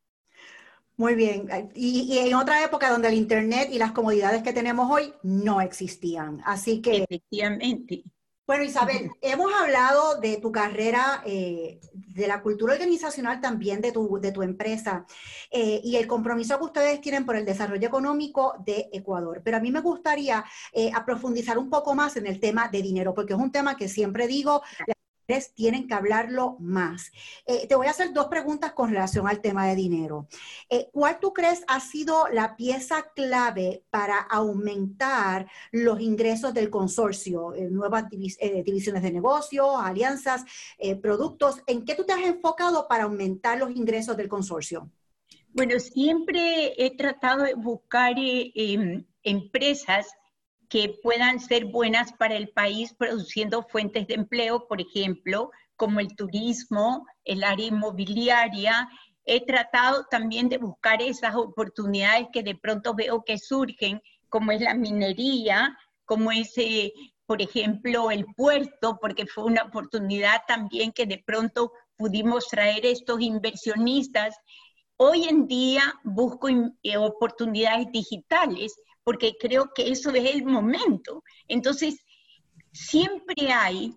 Muy 1.00 1.14
bien. 1.14 1.48
Y, 1.74 2.18
en 2.18 2.34
otra 2.34 2.62
época 2.62 2.90
donde 2.90 3.08
el 3.08 3.14
Internet 3.14 3.70
y 3.72 3.78
las 3.78 3.92
comodidades 3.92 4.42
que 4.42 4.52
tenemos 4.52 4.90
hoy 4.90 5.14
no 5.22 5.62
existían. 5.62 6.42
Así 6.44 6.82
que... 6.82 7.04
Efectivamente. 7.04 8.04
Bueno, 8.50 8.64
Isabel, 8.64 9.12
hemos 9.20 9.52
hablado 9.54 10.18
de 10.18 10.38
tu 10.38 10.50
carrera, 10.50 11.22
eh, 11.24 11.78
de 11.92 12.26
la 12.26 12.42
cultura 12.42 12.72
organizacional 12.72 13.40
también 13.40 13.80
de 13.80 13.92
tu, 13.92 14.18
de 14.20 14.32
tu 14.32 14.42
empresa 14.42 15.06
eh, 15.52 15.80
y 15.84 15.94
el 15.94 16.08
compromiso 16.08 16.58
que 16.58 16.64
ustedes 16.64 17.00
tienen 17.00 17.24
por 17.24 17.36
el 17.36 17.44
desarrollo 17.44 17.86
económico 17.86 18.54
de 18.66 18.88
Ecuador. 18.92 19.40
Pero 19.44 19.58
a 19.58 19.60
mí 19.60 19.70
me 19.70 19.80
gustaría 19.80 20.44
eh, 20.72 20.90
profundizar 21.06 21.58
un 21.58 21.70
poco 21.70 21.94
más 21.94 22.16
en 22.16 22.26
el 22.26 22.40
tema 22.40 22.66
de 22.66 22.82
dinero, 22.82 23.14
porque 23.14 23.34
es 23.34 23.38
un 23.38 23.52
tema 23.52 23.76
que 23.76 23.88
siempre 23.88 24.26
digo, 24.26 24.62
tienen 25.54 25.86
que 25.86 25.94
hablarlo 25.94 26.56
más. 26.58 27.12
Eh, 27.46 27.66
te 27.68 27.74
voy 27.74 27.86
a 27.86 27.90
hacer 27.90 28.12
dos 28.12 28.26
preguntas 28.26 28.72
con 28.72 28.90
relación 28.90 29.28
al 29.28 29.40
tema 29.40 29.66
de 29.66 29.76
dinero. 29.76 30.26
Eh, 30.68 30.88
¿Cuál 30.92 31.18
tú 31.20 31.32
crees 31.32 31.62
ha 31.68 31.80
sido 31.80 32.28
la 32.28 32.56
pieza 32.56 33.06
clave 33.14 33.84
para 33.90 34.18
aumentar 34.18 35.48
los 35.72 36.00
ingresos 36.00 36.52
del 36.54 36.70
consorcio? 36.70 37.54
Eh, 37.54 37.68
nuevas 37.70 38.04
divisiones 38.10 39.02
de 39.02 39.12
negocios, 39.12 39.68
alianzas, 39.78 40.44
productos. 41.02 41.62
¿En 41.66 41.84
qué 41.84 41.94
tú 41.94 42.04
te 42.04 42.12
has 42.12 42.22
enfocado 42.22 42.88
para 42.88 43.04
aumentar 43.04 43.58
los 43.58 43.70
ingresos 43.70 44.16
del 44.16 44.28
consorcio? 44.28 44.90
Bueno, 45.52 45.78
siempre 45.80 46.74
he 46.76 46.96
tratado 46.96 47.42
de 47.42 47.54
buscar 47.54 48.14
em, 48.16 49.04
empresas 49.22 50.06
que 50.70 51.00
puedan 51.02 51.40
ser 51.40 51.64
buenas 51.64 52.12
para 52.12 52.36
el 52.36 52.48
país 52.50 52.94
produciendo 52.94 53.64
fuentes 53.64 54.06
de 54.06 54.14
empleo, 54.14 54.68
por 54.68 54.80
ejemplo, 54.80 55.50
como 55.74 55.98
el 55.98 56.14
turismo, 56.14 57.04
el 57.24 57.42
área 57.42 57.66
inmobiliaria. 57.66 58.88
He 59.24 59.44
tratado 59.44 60.06
también 60.08 60.48
de 60.48 60.58
buscar 60.58 61.02
esas 61.02 61.34
oportunidades 61.34 62.28
que 62.32 62.44
de 62.44 62.54
pronto 62.54 62.94
veo 62.94 63.24
que 63.24 63.36
surgen, 63.36 64.00
como 64.28 64.52
es 64.52 64.60
la 64.60 64.74
minería, 64.74 65.76
como 66.04 66.30
es, 66.30 66.56
eh, 66.56 66.92
por 67.26 67.42
ejemplo, 67.42 68.12
el 68.12 68.24
puerto, 68.36 68.96
porque 69.00 69.26
fue 69.26 69.44
una 69.44 69.64
oportunidad 69.64 70.42
también 70.46 70.92
que 70.92 71.04
de 71.04 71.18
pronto 71.18 71.72
pudimos 71.96 72.46
traer 72.46 72.86
estos 72.86 73.20
inversionistas. 73.20 74.36
Hoy 74.96 75.24
en 75.24 75.48
día 75.48 75.94
busco 76.04 76.48
eh, 76.48 76.96
oportunidades 76.96 77.90
digitales 77.90 78.72
porque 79.04 79.34
creo 79.38 79.70
que 79.74 79.90
eso 79.90 80.10
es 80.10 80.34
el 80.34 80.44
momento. 80.44 81.22
Entonces, 81.48 82.04
siempre 82.72 83.52
hay 83.52 83.96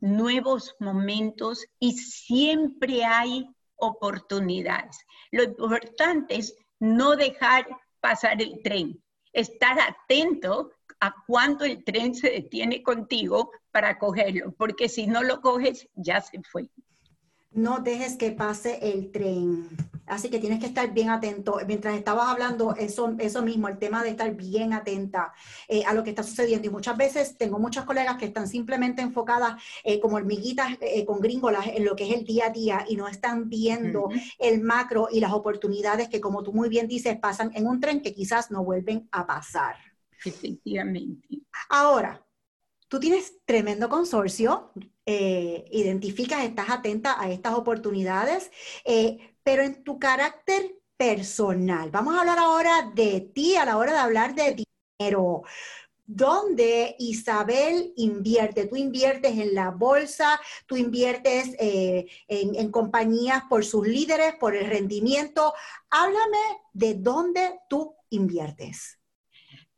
nuevos 0.00 0.74
momentos 0.80 1.64
y 1.78 1.92
siempre 1.92 3.04
hay 3.04 3.46
oportunidades. 3.76 4.98
Lo 5.30 5.44
importante 5.44 6.36
es 6.36 6.54
no 6.80 7.16
dejar 7.16 7.66
pasar 8.00 8.42
el 8.42 8.60
tren, 8.62 9.02
estar 9.32 9.78
atento 9.80 10.72
a 11.00 11.14
cuándo 11.26 11.64
el 11.64 11.84
tren 11.84 12.14
se 12.14 12.30
detiene 12.30 12.82
contigo 12.82 13.50
para 13.70 13.98
cogerlo, 13.98 14.52
porque 14.52 14.88
si 14.88 15.06
no 15.06 15.22
lo 15.22 15.40
coges, 15.40 15.88
ya 15.94 16.20
se 16.20 16.40
fue. 16.42 16.68
No 17.54 17.80
dejes 17.80 18.16
que 18.16 18.30
pase 18.32 18.78
el 18.82 19.10
tren. 19.10 19.68
Así 20.06 20.28
que 20.30 20.38
tienes 20.38 20.58
que 20.58 20.66
estar 20.66 20.92
bien 20.92 21.10
atento. 21.10 21.58
Mientras 21.66 21.96
estabas 21.96 22.28
hablando, 22.28 22.74
eso, 22.74 23.14
eso 23.18 23.42
mismo, 23.42 23.68
el 23.68 23.78
tema 23.78 24.02
de 24.02 24.10
estar 24.10 24.34
bien 24.34 24.72
atenta 24.72 25.32
eh, 25.68 25.84
a 25.86 25.94
lo 25.94 26.02
que 26.02 26.10
está 26.10 26.22
sucediendo. 26.22 26.66
Y 26.66 26.70
muchas 26.70 26.96
veces 26.96 27.36
tengo 27.38 27.58
muchas 27.58 27.84
colegas 27.84 28.16
que 28.16 28.26
están 28.26 28.48
simplemente 28.48 29.00
enfocadas 29.00 29.62
eh, 29.84 30.00
como 30.00 30.16
hormiguitas 30.16 30.76
eh, 30.80 31.04
con 31.06 31.20
gringolas 31.20 31.66
en 31.66 31.84
lo 31.84 31.94
que 31.94 32.08
es 32.08 32.14
el 32.14 32.24
día 32.24 32.46
a 32.46 32.50
día 32.50 32.84
y 32.88 32.96
no 32.96 33.08
están 33.08 33.48
viendo 33.48 34.08
el 34.38 34.60
macro 34.60 35.08
y 35.10 35.20
las 35.20 35.32
oportunidades 35.32 36.08
que, 36.08 36.20
como 36.20 36.42
tú 36.42 36.52
muy 36.52 36.68
bien 36.68 36.88
dices, 36.88 37.18
pasan 37.18 37.50
en 37.54 37.66
un 37.66 37.80
tren 37.80 38.02
que 38.02 38.12
quizás 38.12 38.50
no 38.50 38.64
vuelven 38.64 39.08
a 39.12 39.26
pasar. 39.26 39.76
Efectivamente. 40.24 41.28
Ahora, 41.68 42.24
tú 42.88 43.00
tienes 43.00 43.38
tremendo 43.44 43.88
consorcio, 43.88 44.72
identificas, 45.04 46.44
estás 46.44 46.70
atenta 46.70 47.20
a 47.20 47.30
estas 47.30 47.54
oportunidades 47.54 48.50
pero 49.42 49.62
en 49.62 49.82
tu 49.82 49.98
carácter 49.98 50.76
personal. 50.96 51.90
Vamos 51.90 52.14
a 52.14 52.20
hablar 52.20 52.38
ahora 52.38 52.92
de 52.94 53.20
ti 53.20 53.56
a 53.56 53.64
la 53.64 53.76
hora 53.76 53.92
de 53.92 53.98
hablar 53.98 54.34
de 54.34 54.64
dinero. 54.98 55.42
¿Dónde 56.04 56.94
Isabel 56.98 57.92
invierte? 57.96 58.66
Tú 58.66 58.76
inviertes 58.76 59.38
en 59.38 59.54
la 59.54 59.70
bolsa, 59.70 60.38
tú 60.66 60.76
inviertes 60.76 61.56
eh, 61.58 62.06
en, 62.28 62.70
compañías 62.70 63.44
por 63.48 63.64
sus 63.64 63.86
líderes, 63.86 64.34
por 64.38 64.54
el 64.54 64.66
rendimiento. 64.66 65.54
Háblame 65.90 66.38
de 66.72 66.94
dónde 66.94 67.60
tú 67.68 67.94
inviertes. 68.10 68.98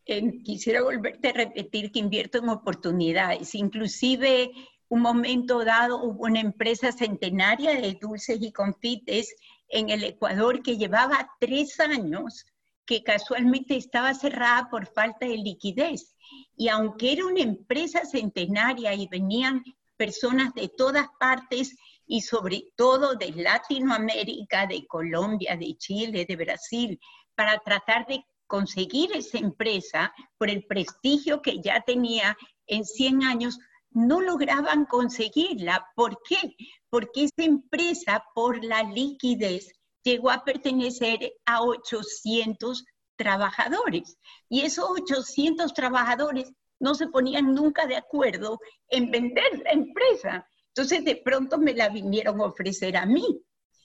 quisiera 0.05 0.83
volverte 0.83 1.29
a 1.29 1.33
repetir 1.33 1.93
que 1.93 2.01
invierto 2.01 2.39
en 2.39 2.49
oportunidades, 2.49 3.55
inclusive 3.55 4.51
un 4.89 5.01
momento 5.01 5.65
dado 5.65 6.03
hubo 6.03 6.25
una 6.25 6.41
empresa 6.41 6.93
centenaria 6.93 7.75
de 7.75 7.99
dulces 8.01 8.41
y 8.41 8.53
confites 8.53 9.35
en 9.69 9.91
el 9.91 10.05
Ecuador 10.05 10.63
que 10.63 10.77
llevaba 10.77 11.31
tres 11.41 11.81
años 11.81 12.47
que 12.87 13.03
casualmente 13.03 13.77
estaba 13.77 14.15
cerrada 14.15 14.69
por 14.71 14.87
falta 14.87 15.27
de 15.27 15.39
liquidez. 15.39 16.15
Y 16.57 16.69
aunque 16.69 17.13
era 17.13 17.27
una 17.27 17.41
empresa 17.41 18.05
centenaria 18.05 18.95
y 18.95 19.09
venían 19.09 19.65
personas 19.97 20.55
de 20.55 20.69
todas 20.69 21.07
partes 21.19 21.77
y 22.07 22.21
sobre 22.21 22.73
todo 22.77 23.15
de 23.15 23.31
Latinoamérica, 23.33 24.67
de 24.67 24.87
Colombia, 24.87 25.57
de 25.57 25.77
Chile, 25.77 26.27
de 26.27 26.37
Brasil, 26.37 27.01
para 27.35 27.59
tratar 27.59 28.07
de 28.07 28.25
conseguir 28.47 29.11
esa 29.15 29.39
empresa 29.39 30.13
por 30.37 30.51
el 30.51 30.65
prestigio 30.67 31.41
que 31.41 31.61
ya 31.61 31.81
tenía 31.81 32.37
en 32.67 32.85
100 32.85 33.25
años, 33.25 33.59
no 33.95 34.21
lograban 34.21 34.85
conseguirla. 34.85 35.87
¿Por 35.95 36.21
qué? 36.29 36.55
Porque 36.91 37.25
esa 37.25 37.45
empresa, 37.45 38.25
por 38.35 38.63
la 38.63 38.83
liquidez, 38.83 39.73
llegó 40.03 40.31
a 40.31 40.45
pertenecer 40.45 41.33
a 41.47 41.63
800 41.63 42.85
trabajadores. 43.17 44.19
Y 44.49 44.63
esos 44.63 44.91
800 44.91 45.73
trabajadores 45.73 46.53
no 46.79 46.95
se 46.95 47.07
ponían 47.07 47.55
nunca 47.55 47.87
de 47.87 47.97
acuerdo 47.97 48.59
en 48.89 49.11
vender 49.11 49.63
la 49.65 49.71
empresa. 49.71 50.47
Entonces 50.69 51.05
de 51.05 51.17
pronto 51.17 51.57
me 51.57 51.73
la 51.73 51.89
vinieron 51.89 52.41
a 52.41 52.47
ofrecer 52.47 52.97
a 52.97 53.07
mí. 53.07 53.41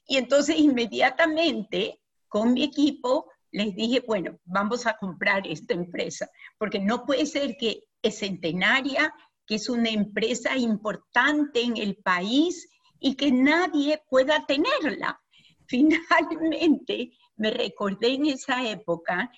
Y 0.06 0.18
entonces 0.18 0.58
inmediatamente 0.58 2.02
con 2.28 2.54
mi 2.54 2.64
equipo 2.64 3.32
les 3.52 3.76
dije, 3.76 4.04
bueno, 4.06 4.40
vamos 4.44 4.86
a 4.86 4.98
comprar 4.98 5.48
esta 5.48 5.74
empresa, 5.74 6.30
porque 6.58 6.80
no 6.80 7.06
puede 7.06 7.26
ser 7.26 7.58
que 7.58 7.84
es 8.02 8.20
centenaria, 8.20 9.14
que 9.50 9.56
es 9.56 9.68
una 9.68 9.90
empresa 9.90 10.56
importante 10.56 11.64
en 11.64 11.76
el 11.78 11.96
país 11.96 12.70
y 13.00 13.16
que 13.16 13.32
nadie 13.32 14.00
pueda 14.08 14.46
tenerla. 14.46 15.20
finalmente 15.68 17.12
me 17.36 17.50
recordé 17.50 18.14
en 18.14 18.28
esa 18.28 18.64
época 18.70 19.32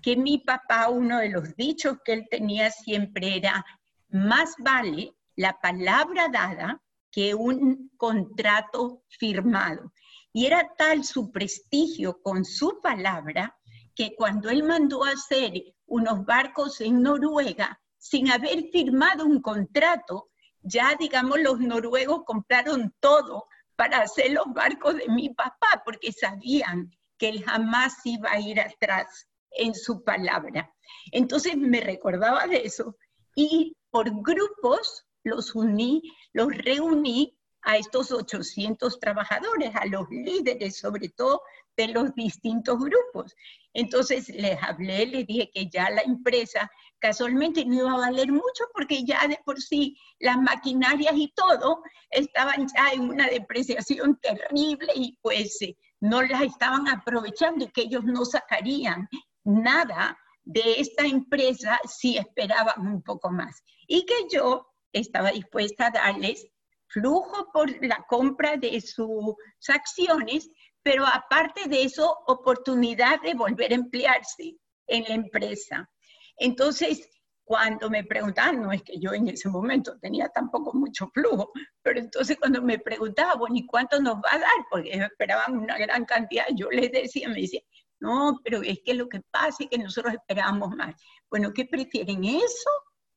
que 0.00 0.16
mi 0.16 0.38
papá, 0.38 0.88
uno 0.90 1.18
de 1.18 1.30
los 1.30 1.56
dichos 1.56 1.96
que 2.04 2.12
él 2.12 2.28
tenía 2.30 2.70
siempre 2.70 3.36
era, 3.36 3.64
más 4.10 4.54
vale 4.60 5.16
la 5.34 5.58
palabra 5.60 6.28
dada 6.28 6.80
que 7.10 7.34
un 7.34 7.90
contrato 7.96 9.02
firmado. 9.08 9.92
Y 10.32 10.46
era 10.46 10.72
tal 10.78 11.02
su 11.02 11.32
prestigio 11.32 12.20
con 12.22 12.44
su 12.44 12.80
palabra 12.80 13.58
que 13.96 14.14
cuando 14.14 14.50
él 14.50 14.62
mandó 14.62 15.04
a 15.04 15.10
hacer 15.10 15.52
unos 15.86 16.24
barcos 16.24 16.80
en 16.80 17.02
Noruega, 17.02 17.80
sin 17.98 18.30
haber 18.30 18.64
firmado 18.70 19.26
un 19.26 19.40
contrato, 19.42 20.30
ya 20.62 20.96
digamos 20.98 21.40
los 21.40 21.60
noruegos 21.60 22.22
compraron 22.24 22.94
todo 23.00 23.46
para 23.76 24.00
hacer 24.00 24.32
los 24.32 24.46
barcos 24.52 24.96
de 24.96 25.08
mi 25.08 25.30
papá, 25.30 25.82
porque 25.84 26.12
sabían 26.12 26.90
que 27.16 27.28
él 27.28 27.44
jamás 27.44 27.94
iba 28.04 28.30
a 28.30 28.40
ir 28.40 28.60
atrás 28.60 29.28
en 29.50 29.74
su 29.74 30.02
palabra. 30.02 30.72
Entonces 31.12 31.56
me 31.56 31.80
recordaba 31.80 32.46
de 32.46 32.62
eso 32.64 32.96
y 33.34 33.76
por 33.90 34.10
grupos 34.22 35.04
los 35.22 35.54
uní, 35.54 36.02
los 36.32 36.48
reuní 36.48 37.37
a 37.62 37.76
estos 37.76 38.12
800 38.12 39.00
trabajadores, 39.00 39.74
a 39.74 39.86
los 39.86 40.08
líderes 40.10 40.78
sobre 40.78 41.08
todo 41.08 41.42
de 41.76 41.88
los 41.88 42.14
distintos 42.14 42.78
grupos. 42.78 43.34
Entonces 43.72 44.28
les 44.28 44.60
hablé, 44.62 45.06
les 45.06 45.26
dije 45.26 45.50
que 45.52 45.68
ya 45.68 45.88
la 45.90 46.02
empresa 46.02 46.70
casualmente 46.98 47.64
no 47.64 47.74
iba 47.74 47.92
a 47.92 47.98
valer 47.98 48.32
mucho 48.32 48.64
porque 48.74 49.04
ya 49.04 49.26
de 49.28 49.38
por 49.44 49.60
sí 49.60 49.96
las 50.18 50.36
maquinarias 50.38 51.14
y 51.14 51.32
todo 51.34 51.82
estaban 52.10 52.66
ya 52.74 52.92
en 52.92 53.08
una 53.08 53.28
depreciación 53.28 54.18
terrible 54.20 54.92
y 54.94 55.16
pues 55.22 55.62
eh, 55.62 55.76
no 56.00 56.22
las 56.22 56.42
estaban 56.42 56.88
aprovechando 56.88 57.64
y 57.64 57.68
que 57.68 57.82
ellos 57.82 58.04
no 58.04 58.24
sacarían 58.24 59.08
nada 59.44 60.18
de 60.44 60.80
esta 60.80 61.04
empresa 61.04 61.78
si 61.86 62.16
esperaban 62.16 62.86
un 62.86 63.02
poco 63.02 63.30
más. 63.30 63.62
Y 63.86 64.04
que 64.06 64.14
yo 64.32 64.66
estaba 64.92 65.30
dispuesta 65.30 65.86
a 65.86 65.90
darles 65.90 66.46
flujo 66.88 67.50
por 67.52 67.70
la 67.84 68.04
compra 68.08 68.56
de 68.56 68.80
sus 68.80 69.34
acciones, 69.68 70.50
pero 70.82 71.06
aparte 71.06 71.68
de 71.68 71.82
eso, 71.82 72.16
oportunidad 72.26 73.20
de 73.22 73.34
volver 73.34 73.72
a 73.72 73.76
emplearse 73.76 74.56
en 74.86 75.04
la 75.04 75.14
empresa. 75.14 75.88
Entonces, 76.36 77.08
cuando 77.44 77.88
me 77.88 78.04
preguntaban, 78.04 78.60
no 78.60 78.72
es 78.72 78.82
que 78.82 78.98
yo 79.00 79.12
en 79.14 79.28
ese 79.28 79.48
momento 79.48 79.98
tenía 80.00 80.28
tampoco 80.28 80.72
mucho 80.74 81.08
flujo, 81.08 81.50
pero 81.82 81.98
entonces 81.98 82.36
cuando 82.38 82.60
me 82.60 82.78
preguntaban, 82.78 83.38
bueno, 83.38 83.56
¿y 83.56 83.66
cuánto 83.66 83.98
nos 84.00 84.16
va 84.16 84.34
a 84.34 84.38
dar? 84.38 84.66
Porque 84.70 84.90
esperaban 84.92 85.56
una 85.56 85.78
gran 85.78 86.04
cantidad, 86.04 86.44
yo 86.54 86.70
les 86.70 86.92
decía, 86.92 87.28
me 87.28 87.40
decía, 87.40 87.62
no, 88.00 88.38
pero 88.44 88.62
es 88.62 88.80
que 88.84 88.92
lo 88.92 89.08
que 89.08 89.22
pasa 89.30 89.64
es 89.64 89.70
que 89.70 89.78
nosotros 89.78 90.14
esperamos 90.14 90.76
más. 90.76 90.94
Bueno, 91.30 91.52
¿qué 91.54 91.64
prefieren 91.64 92.22
eso 92.24 92.70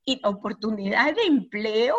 y 0.05 0.19
la 0.21 0.29
oportunidad 0.29 1.13
de 1.13 1.23
empleo? 1.23 1.97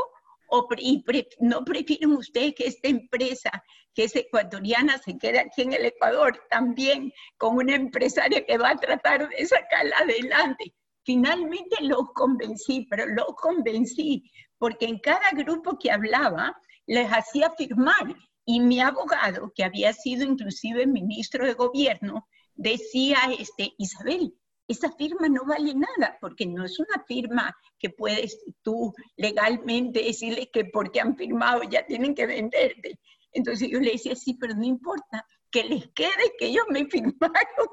Y 0.78 1.04
¿No 1.40 1.64
prefieren 1.64 2.12
ustedes 2.12 2.54
que 2.54 2.66
esta 2.66 2.88
empresa, 2.88 3.50
que 3.94 4.04
es 4.04 4.14
ecuatoriana, 4.16 4.98
se 4.98 5.16
quede 5.16 5.40
aquí 5.40 5.62
en 5.62 5.72
el 5.72 5.86
Ecuador 5.86 6.38
también 6.50 7.10
con 7.38 7.56
una 7.56 7.74
empresaria 7.74 8.44
que 8.44 8.58
va 8.58 8.70
a 8.70 8.76
tratar 8.76 9.28
de 9.28 9.46
sacarla 9.46 9.96
adelante? 9.98 10.74
Finalmente 11.04 11.76
los 11.80 12.12
convencí, 12.14 12.86
pero 12.90 13.06
los 13.06 13.34
convencí 13.36 14.30
porque 14.58 14.86
en 14.86 14.98
cada 15.00 15.30
grupo 15.30 15.78
que 15.78 15.90
hablaba 15.90 16.54
les 16.86 17.08
hacía 17.08 17.50
firmar 17.50 18.14
y 18.44 18.60
mi 18.60 18.80
abogado, 18.80 19.52
que 19.54 19.64
había 19.64 19.92
sido 19.92 20.24
inclusive 20.24 20.86
ministro 20.86 21.46
de 21.46 21.54
gobierno, 21.54 22.28
decía, 22.54 23.18
este, 23.38 23.72
Isabel, 23.78 24.34
esa 24.68 24.90
firma 24.92 25.28
no 25.28 25.44
vale 25.44 25.74
nada, 25.74 26.16
porque 26.20 26.46
no 26.46 26.64
es 26.64 26.78
una 26.78 27.04
firma 27.06 27.54
que 27.78 27.90
puedes 27.90 28.38
tú 28.62 28.92
legalmente 29.16 30.02
decirle 30.02 30.50
que 30.52 30.66
porque 30.66 31.00
han 31.00 31.16
firmado 31.16 31.62
ya 31.64 31.84
tienen 31.86 32.14
que 32.14 32.26
venderte. 32.26 32.98
Entonces 33.32 33.68
yo 33.70 33.80
le 33.80 33.92
decía, 33.92 34.14
sí, 34.14 34.34
pero 34.34 34.54
no 34.54 34.64
importa, 34.64 35.26
que 35.50 35.64
les 35.64 35.88
quede 35.88 36.32
que 36.38 36.46
ellos 36.46 36.64
me 36.70 36.86
firmaron 36.90 37.68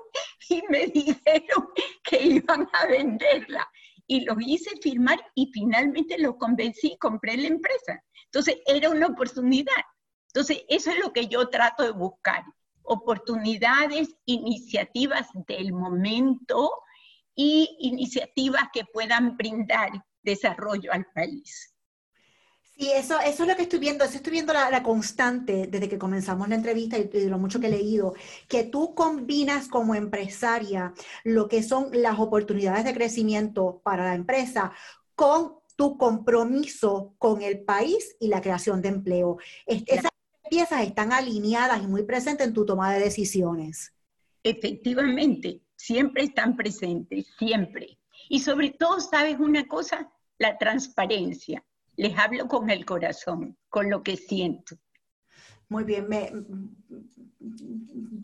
y 0.49 0.61
me 0.69 0.87
dijeron 0.87 1.69
que 2.03 2.21
iban 2.21 2.67
a 2.73 2.87
venderla. 2.87 3.67
Y 4.07 4.21
lo 4.21 4.35
hice 4.39 4.71
firmar 4.81 5.19
y 5.35 5.51
finalmente 5.53 6.17
lo 6.17 6.35
convencí, 6.37 6.97
compré 6.99 7.37
la 7.37 7.47
empresa. 7.47 8.03
Entonces 8.25 8.57
era 8.65 8.89
una 8.89 9.07
oportunidad. 9.07 9.83
Entonces 10.33 10.63
eso 10.67 10.91
es 10.91 10.99
lo 10.99 11.13
que 11.13 11.27
yo 11.27 11.47
trato 11.49 11.83
de 11.83 11.91
buscar 11.91 12.43
oportunidades, 12.89 14.09
iniciativas 14.25 15.27
del 15.47 15.73
momento 15.73 16.71
y 17.35 17.77
iniciativas 17.79 18.63
que 18.73 18.83
puedan 18.91 19.37
brindar 19.37 19.91
desarrollo 20.23 20.91
al 20.91 21.05
país. 21.13 21.73
Sí, 22.75 22.89
eso, 22.91 23.19
eso 23.19 23.43
es 23.43 23.49
lo 23.49 23.55
que 23.55 23.63
estoy 23.63 23.79
viendo, 23.79 24.05
eso 24.05 24.15
estoy 24.15 24.31
viendo 24.31 24.53
la, 24.53 24.81
constante 24.81 25.67
desde 25.67 25.89
que 25.89 25.99
comenzamos 25.99 26.47
la 26.47 26.55
entrevista 26.55 26.97
y, 26.97 27.03
de 27.03 27.29
lo 27.29 27.37
mucho 27.37 27.59
que 27.59 27.67
he 27.67 27.71
leído, 27.71 28.13
que 28.47 28.63
tú 28.63 28.95
combinas 28.95 29.67
como 29.67 29.95
empresaria 29.95 30.93
lo 31.23 31.47
que 31.47 31.61
son 31.61 31.89
las 31.91 32.19
oportunidades 32.19 32.85
de 32.85 32.93
crecimiento 32.93 33.81
para 33.83 34.05
la 34.05 34.15
empresa 34.15 34.71
con 35.13 35.59
tu 35.75 35.97
compromiso 35.97 37.15
con 37.17 37.41
el 37.41 37.61
país 37.61 38.15
y 38.19 38.29
la 38.29 38.41
creación 38.41 38.81
de 38.81 38.89
empleo 38.89 39.37
piezas 40.49 40.81
están 40.81 41.13
alineadas 41.13 41.81
y 41.83 41.87
muy 41.87 42.03
presentes 42.03 42.47
en 42.47 42.53
tu 42.53 42.65
toma 42.65 42.93
de 42.93 42.99
decisiones. 42.99 43.93
Efectivamente, 44.43 45.61
siempre 45.75 46.23
están 46.23 46.55
presentes, 46.55 47.27
siempre. 47.37 47.99
Y 48.29 48.39
sobre 48.39 48.71
todo, 48.71 48.99
¿sabes 48.99 49.39
una 49.39 49.67
cosa? 49.67 50.11
La 50.37 50.57
transparencia. 50.57 51.63
Les 51.95 52.17
hablo 52.17 52.47
con 52.47 52.69
el 52.69 52.85
corazón, 52.85 53.57
con 53.69 53.89
lo 53.89 54.03
que 54.03 54.17
siento. 54.17 54.77
Muy 55.69 55.83
bien, 55.83 56.07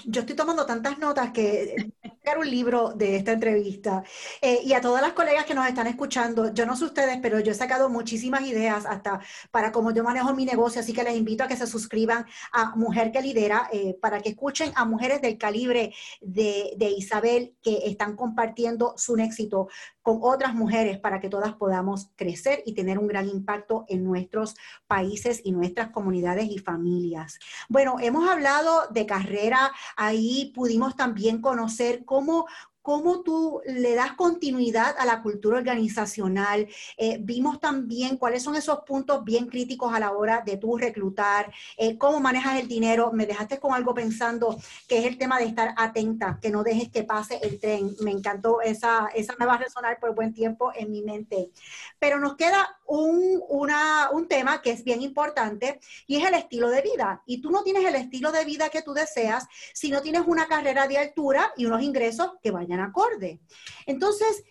yo 0.05 0.21
estoy 0.21 0.35
tomando 0.35 0.65
tantas 0.65 0.97
notas 0.99 1.31
que 1.31 1.91
sacar 2.01 2.39
un 2.39 2.49
libro 2.49 2.93
de 2.93 3.15
esta 3.17 3.33
entrevista. 3.33 4.03
Eh, 4.41 4.61
y 4.63 4.73
a 4.73 4.81
todas 4.81 5.01
las 5.01 5.13
colegas 5.13 5.45
que 5.45 5.53
nos 5.53 5.67
están 5.67 5.87
escuchando, 5.87 6.53
yo 6.53 6.65
no 6.65 6.75
sé 6.75 6.85
ustedes, 6.85 7.19
pero 7.21 7.39
yo 7.39 7.51
he 7.51 7.55
sacado 7.55 7.87
muchísimas 7.89 8.41
ideas 8.41 8.85
hasta 8.87 9.19
para 9.51 9.71
cómo 9.71 9.91
yo 9.91 10.03
manejo 10.03 10.33
mi 10.33 10.45
negocio, 10.45 10.81
así 10.81 10.91
que 10.91 11.03
les 11.03 11.15
invito 11.15 11.43
a 11.43 11.47
que 11.47 11.55
se 11.55 11.67
suscriban 11.67 12.25
a 12.51 12.75
Mujer 12.75 13.11
que 13.11 13.21
Lidera, 13.21 13.69
eh, 13.71 13.95
para 14.01 14.21
que 14.21 14.29
escuchen 14.29 14.71
a 14.75 14.85
mujeres 14.85 15.21
del 15.21 15.37
calibre 15.37 15.93
de 16.21 16.93
Isabel 16.97 17.55
que 17.61 17.81
están 17.85 18.15
compartiendo 18.15 18.95
su 18.97 19.15
éxito 19.17 19.67
con 20.05 20.19
otras 20.21 20.53
mujeres 20.53 20.99
para 20.99 21.19
que 21.19 21.29
todas 21.29 21.55
podamos 21.55 22.11
crecer 22.15 22.61
y 22.65 22.75
tener 22.75 22.99
un 22.99 23.07
gran 23.07 23.27
impacto 23.27 23.85
en 23.87 24.03
nuestros 24.03 24.55
países 24.85 25.41
y 25.43 25.51
nuestras 25.51 25.89
comunidades 25.89 26.47
y 26.47 26.59
familias. 26.59 27.34
Bueno, 27.69 27.97
hemos 27.99 28.29
hablado 28.29 28.87
de 28.91 29.05
carrera, 29.05 29.71
ahí 29.95 30.51
pudimos 30.55 30.95
también 30.95 31.41
conocer 31.41 32.05
cómo 32.05 32.47
cómo 32.85 33.23
tú 33.23 33.61
le 33.65 33.95
das 33.95 34.13
continuidad 34.13 34.95
a 34.99 35.05
la 35.05 35.23
cultura 35.23 35.57
organizacional. 35.57 36.67
Eh, 36.97 37.17
vimos 37.19 37.59
también 37.59 38.15
cuáles 38.15 38.43
son 38.43 38.55
esos 38.55 38.81
puntos 38.85 39.23
bien 39.23 39.47
críticos 39.47 39.91
a 39.91 39.99
la 39.99 40.11
hora 40.11 40.43
de 40.45 40.57
tú 40.57 40.77
reclutar, 40.77 41.51
eh, 41.77 41.97
cómo 41.97 42.19
manejas 42.19 42.59
el 42.59 42.67
dinero. 42.67 43.11
Me 43.11 43.25
dejaste 43.25 43.59
con 43.59 43.73
algo 43.73 43.95
pensando 43.95 44.55
que 44.87 44.99
es 44.99 45.05
el 45.07 45.17
tema 45.17 45.39
de 45.39 45.45
estar 45.45 45.73
atenta, 45.75 46.37
que 46.39 46.51
no 46.51 46.61
dejes 46.61 46.91
que 46.91 47.03
pase 47.03 47.39
el 47.41 47.59
tren. 47.59 47.95
Me 48.01 48.11
encantó, 48.11 48.61
esa, 48.61 49.09
esa 49.15 49.33
me 49.39 49.47
va 49.47 49.55
a 49.55 49.57
resonar 49.57 49.99
por 49.99 50.13
buen 50.13 50.31
tiempo 50.31 50.71
en 50.75 50.91
mi 50.91 51.01
mente. 51.01 51.49
Pero 51.97 52.19
nos 52.19 52.35
queda 52.35 52.77
un, 52.85 53.41
un 53.49 54.27
tema 54.27 54.61
que 54.61 54.69
es 54.69 54.83
bien 54.83 55.01
importante 55.01 55.79
y 56.05 56.17
es 56.17 56.27
el 56.27 56.35
estilo 56.35 56.69
de 56.69 56.83
vida. 56.83 57.23
Y 57.25 57.41
tú 57.41 57.49
no 57.49 57.63
tienes 57.63 57.83
el 57.83 57.95
estilo 57.95 58.31
de 58.31 58.45
vida 58.45 58.69
que 58.69 58.83
tú 58.83 58.93
deseas 58.93 59.47
si 59.73 59.89
no 59.89 60.03
tienes 60.03 60.21
una 60.27 60.45
carrera 60.45 60.87
de 60.87 60.99
altura 60.99 61.51
y 61.57 61.65
unos 61.65 61.81
ingresos 61.81 62.33
que 62.43 62.51
vayan 62.51 62.74
acorde. 62.79 63.41
Entonces, 63.85 64.43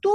tú 0.00 0.12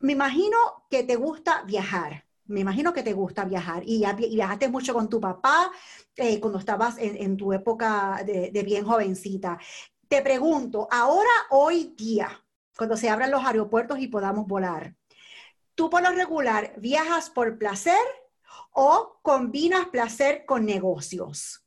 me 0.00 0.12
imagino 0.12 0.56
que 0.90 1.02
te 1.04 1.16
gusta 1.16 1.62
viajar. 1.62 2.24
Me 2.46 2.60
imagino 2.60 2.92
que 2.92 3.02
te 3.02 3.12
gusta 3.12 3.44
viajar 3.44 3.82
y, 3.84 4.04
viajaste 4.30 4.68
mucho 4.68 4.94
con 4.94 5.08
tu 5.08 5.20
papá 5.20 5.70
eh, 6.14 6.38
cuando 6.38 6.60
estabas 6.60 6.96
en, 6.98 7.36
tu 7.36 7.52
época 7.52 8.22
de 8.24 8.62
bien 8.62 8.84
jovencita. 8.84 9.58
Te 10.08 10.22
pregunto, 10.22 10.86
ahora, 10.90 11.30
hoy 11.50 11.94
día, 11.96 12.28
cuando 12.76 12.96
se 12.96 13.10
abran 13.10 13.32
los 13.32 13.44
aeropuertos 13.44 13.98
y 13.98 14.06
podamos 14.06 14.46
volar, 14.46 14.94
¿tú 15.74 15.90
por 15.90 16.02
lo 16.02 16.10
regular 16.10 16.74
viajas 16.78 17.30
por 17.30 17.58
placer 17.58 17.98
o 18.70 19.18
combinas 19.22 19.88
placer 19.88 20.44
con 20.46 20.64
negocios? 20.64 21.65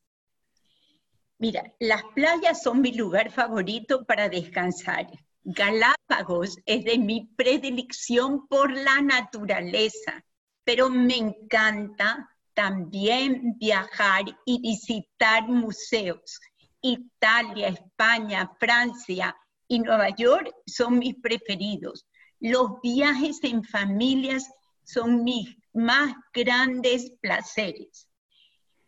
Mira, 1.41 1.73
las 1.79 2.03
playas 2.15 2.61
son 2.61 2.81
mi 2.81 2.91
lugar 2.91 3.31
favorito 3.31 4.03
para 4.03 4.27
descansar. 4.27 5.07
Galápagos 5.41 6.57
es 6.65 6.83
de 6.83 6.97
mi 6.97 7.27
predilección 7.37 8.45
por 8.49 8.73
la 8.73 8.99
naturaleza, 8.99 10.25
pero 10.65 10.89
me 10.89 11.15
encanta 11.15 12.29
también 12.53 13.55
viajar 13.57 14.25
y 14.45 14.59
visitar 14.59 15.47
museos. 15.47 16.41
Italia, 16.81 17.69
España, 17.69 18.51
Francia 18.59 19.33
y 19.65 19.79
Nueva 19.79 20.09
York 20.09 20.53
son 20.65 20.99
mis 20.99 21.15
preferidos. 21.21 22.05
Los 22.41 22.81
viajes 22.83 23.39
en 23.43 23.63
familias 23.63 24.51
son 24.83 25.23
mis 25.23 25.55
más 25.71 26.13
grandes 26.33 27.13
placeres. 27.21 28.08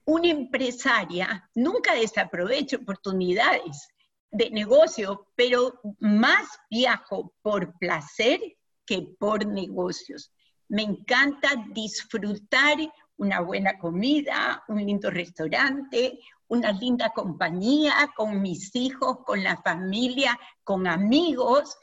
Una 0.05 0.29
empresaria 0.29 1.49
nunca 1.55 1.93
desaprovecha 1.93 2.77
oportunidades 2.77 3.87
de 4.31 4.49
negocio, 4.49 5.27
pero 5.35 5.79
más 5.99 6.47
viajo 6.69 7.33
por 7.41 7.77
placer 7.77 8.39
que 8.85 9.01
por 9.19 9.45
negocios. 9.45 10.31
Me 10.69 10.83
encanta 10.83 11.49
disfrutar 11.73 12.77
una 13.17 13.41
buena 13.41 13.77
comida, 13.77 14.63
un 14.67 14.83
lindo 14.83 15.11
restaurante, 15.11 16.19
una 16.47 16.71
linda 16.71 17.11
compañía 17.13 17.93
con 18.15 18.41
mis 18.41 18.75
hijos, 18.75 19.19
con 19.25 19.43
la 19.43 19.61
familia, 19.61 20.37
con 20.63 20.87
amigos, 20.87 21.77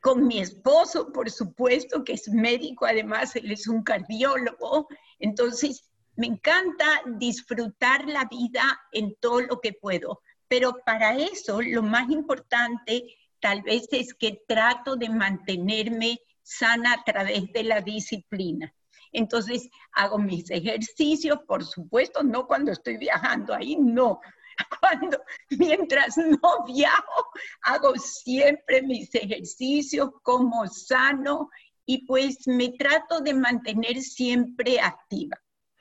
con 0.00 0.26
mi 0.26 0.38
esposo, 0.38 1.12
por 1.12 1.30
supuesto, 1.30 2.04
que 2.04 2.12
es 2.12 2.28
médico, 2.28 2.86
además 2.86 3.34
él 3.36 3.50
es 3.50 3.66
un 3.66 3.82
cardiólogo. 3.82 4.88
Entonces, 5.18 5.90
me 6.18 6.26
encanta 6.26 7.00
disfrutar 7.06 8.04
la 8.08 8.24
vida 8.24 8.80
en 8.90 9.14
todo 9.20 9.40
lo 9.42 9.60
que 9.60 9.72
puedo. 9.72 10.20
Pero 10.48 10.76
para 10.84 11.16
eso, 11.16 11.62
lo 11.62 11.80
más 11.80 12.10
importante 12.10 13.04
tal 13.38 13.62
vez 13.62 13.86
es 13.92 14.14
que 14.14 14.42
trato 14.48 14.96
de 14.96 15.10
mantenerme 15.10 16.18
sana 16.42 16.94
a 16.94 17.04
través 17.04 17.52
de 17.52 17.62
la 17.62 17.82
disciplina. 17.82 18.74
Entonces, 19.12 19.70
hago 19.92 20.18
mis 20.18 20.50
ejercicios, 20.50 21.38
por 21.46 21.64
supuesto, 21.64 22.24
no 22.24 22.48
cuando 22.48 22.72
estoy 22.72 22.96
viajando, 22.96 23.54
ahí 23.54 23.76
no. 23.76 24.20
Cuando, 24.80 25.22
mientras 25.50 26.16
no 26.16 26.64
viajo, 26.66 27.26
hago 27.62 27.94
siempre 27.94 28.82
mis 28.82 29.14
ejercicios, 29.14 30.10
como 30.24 30.66
sano 30.66 31.48
y 31.86 32.04
pues 32.06 32.48
me 32.48 32.70
trato 32.70 33.20
de 33.20 33.34
mantener 33.34 34.02
siempre 34.02 34.80
activa. 34.80 35.38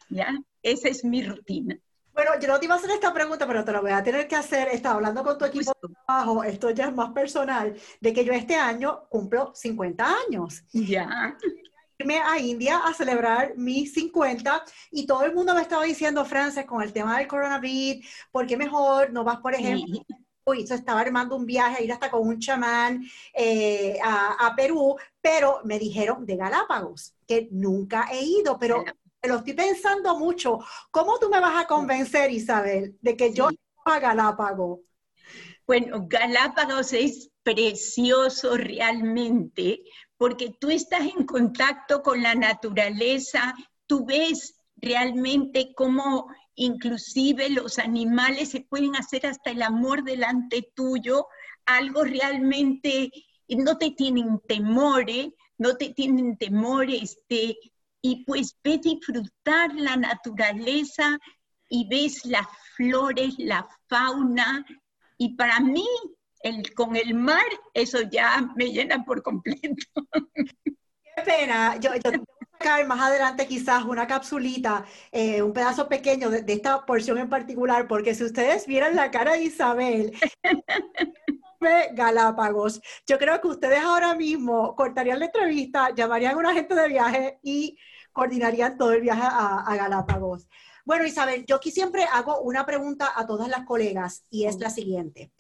¿Ya? 0.10 0.38
Esa 0.62 0.90
es 0.90 1.04
mi 1.04 1.24
rutina. 1.24 1.80
Bueno, 2.18 2.32
yo 2.42 2.48
no 2.48 2.58
te 2.58 2.66
iba 2.66 2.74
a 2.74 2.78
hacer 2.80 2.90
esta 2.90 3.14
pregunta, 3.14 3.46
pero 3.46 3.64
te 3.64 3.72
la 3.72 3.80
voy 3.80 3.92
a 3.92 4.02
tener 4.02 4.28
que 4.28 4.36
hacer. 4.36 4.70
Estaba 4.70 4.96
hablando 4.96 5.24
con 5.24 5.38
tu 5.38 5.46
equipo 5.46 5.72
de 5.84 5.94
trabajo, 6.04 6.44
esto 6.44 6.72
ya 6.72 6.88
es 6.88 6.96
más 6.96 7.12
personal, 7.12 7.76
de 8.02 8.12
que 8.12 8.26
yo 8.26 8.34
este 8.34 8.56
año 8.56 9.04
cumplo 9.08 9.52
50 9.54 10.16
años. 10.26 10.64
Ya. 10.74 11.38
Irme 12.00 12.18
a 12.18 12.40
India 12.40 12.80
a 12.80 12.92
celebrar 12.96 13.56
mis 13.56 13.94
50 13.94 14.64
y 14.92 15.06
todo 15.06 15.26
el 15.26 15.36
mundo 15.36 15.54
me 15.54 15.62
estaba 15.62 15.84
diciendo, 15.84 16.26
Frances, 16.26 16.66
con 16.66 16.82
el 16.82 16.92
tema 16.92 17.20
del 17.20 17.28
coronavirus, 17.28 18.04
¿por 18.32 18.48
qué 18.48 18.58
mejor 18.58 19.14
no 19.14 19.24
vas, 19.24 19.38
por 19.38 19.54
ejemplo? 19.54 20.04
Uy, 20.44 20.66
se 20.66 20.74
estaba 20.74 21.02
armando 21.02 21.36
un 21.36 21.46
viaje 21.46 21.78
a 21.78 21.84
ir 21.84 21.92
hasta 21.92 22.10
con 22.10 22.28
un 22.28 22.40
chamán 22.40 23.04
eh, 23.32 24.00
a, 24.04 24.48
a 24.48 24.56
Perú, 24.56 24.96
pero 25.22 25.60
me 25.66 25.78
dijeron 25.78 26.26
de 26.26 26.36
Galápagos, 26.36 27.14
que 27.28 27.48
nunca 27.52 28.08
he 28.12 28.24
ido, 28.24 28.58
pero 28.58 28.84
lo 29.24 29.38
estoy 29.38 29.54
pensando 29.54 30.18
mucho. 30.18 30.60
¿Cómo 30.92 31.20
tú 31.20 31.30
me 31.30 31.40
vas 31.40 31.64
a 31.64 31.68
convencer, 31.68 32.32
Isabel, 32.32 32.98
de 33.02 33.16
que 33.18 33.34
yo 33.34 33.50
a 33.86 34.00
Galápagos? 34.00 34.80
Bueno, 35.66 36.06
Galápagos 36.08 36.94
es 36.94 37.30
precioso 37.44 38.58
realmente 38.58 39.84
porque 40.18 40.56
tú 40.60 40.70
estás 40.70 41.02
en 41.02 41.26
contacto 41.26 42.02
con 42.02 42.22
la 42.22 42.36
naturaleza, 42.36 43.54
tú 43.86 44.06
ves 44.06 44.56
realmente 44.76 45.74
cómo 45.76 46.28
inclusive 46.56 47.50
los 47.50 47.80
animales 47.80 48.50
se 48.50 48.62
pueden 48.62 48.96
hacer 48.96 49.28
hasta 49.28 49.52
el 49.52 49.62
amor 49.62 50.04
delante 50.04 50.72
tuyo, 50.74 51.28
algo 51.66 52.04
realmente 52.04 53.12
no 53.50 53.78
te 53.78 53.92
tienen 53.92 54.40
temor, 54.48 55.10
¿eh? 55.10 55.34
no 55.58 55.76
te 55.76 55.90
tienen 55.90 56.38
temor, 56.38 56.90
este, 56.90 57.58
y 58.02 58.24
pues 58.26 58.58
ves 58.64 58.82
disfrutar 58.82 59.74
la 59.74 59.96
naturaleza 59.96 61.18
y 61.70 61.88
ves 61.90 62.26
las 62.26 62.46
flores, 62.76 63.36
la 63.38 63.68
fauna, 63.88 64.66
y 65.18 65.36
para 65.36 65.60
mí 65.60 65.88
el, 66.42 66.74
con 66.74 66.96
el 66.96 67.14
mar 67.14 67.46
eso 67.74 68.02
ya 68.02 68.48
me 68.56 68.72
llena 68.72 69.04
por 69.04 69.22
completo. 69.24 69.86
Qué 70.34 71.24
pena, 71.26 71.78
yo, 71.80 71.92
yo 71.96 72.12
más 72.88 73.00
adelante 73.00 73.48
quizás 73.48 73.84
una 73.86 74.08
capsulita, 74.08 74.86
eh, 75.12 75.42
un 75.42 75.54
pedazo 75.54 75.88
pequeño 75.88 76.30
de, 76.30 76.42
de, 76.42 76.54
esta 76.54 76.86
porción 76.86 77.18
en 77.18 77.30
particular, 77.30 77.88
porque 77.88 78.16
si 78.16 78.24
ustedes 78.24 78.66
vieran 78.68 78.96
la 78.96 79.12
cara 79.12 79.34
de 79.34 79.44
Isabel, 79.44 80.14
Galápagos. 81.60 82.82
Yo 83.06 83.18
creo 83.18 83.40
que 83.42 83.48
ustedes 83.48 83.80
ahora 83.80 84.16
mismo 84.16 84.76
cortarían 84.76 85.20
la 85.20 85.26
entrevista, 85.26 85.94
llamarían 85.94 86.36
a 86.36 86.38
un 86.38 86.46
agente 86.46 86.76
de 86.76 86.88
viaje 86.88 87.40
y 87.44 87.78
coordinarían 88.12 88.78
todo 88.78 88.92
el 88.94 89.02
viaje 89.02 89.24
a, 89.24 89.76
Galápagos. 89.76 90.48
Bueno, 90.86 91.06
Isabel, 91.06 91.46
yo 91.46 91.58
aquí 91.58 91.70
siempre 91.70 92.06
hago 92.06 92.40
una 92.40 92.66
pregunta 92.66 93.12
a 93.14 93.28
todas 93.28 93.50
las 93.50 93.66
colegas 93.66 94.24
y 94.30 94.46
es 94.46 94.58
la 94.60 94.70
siguiente. 94.70 95.32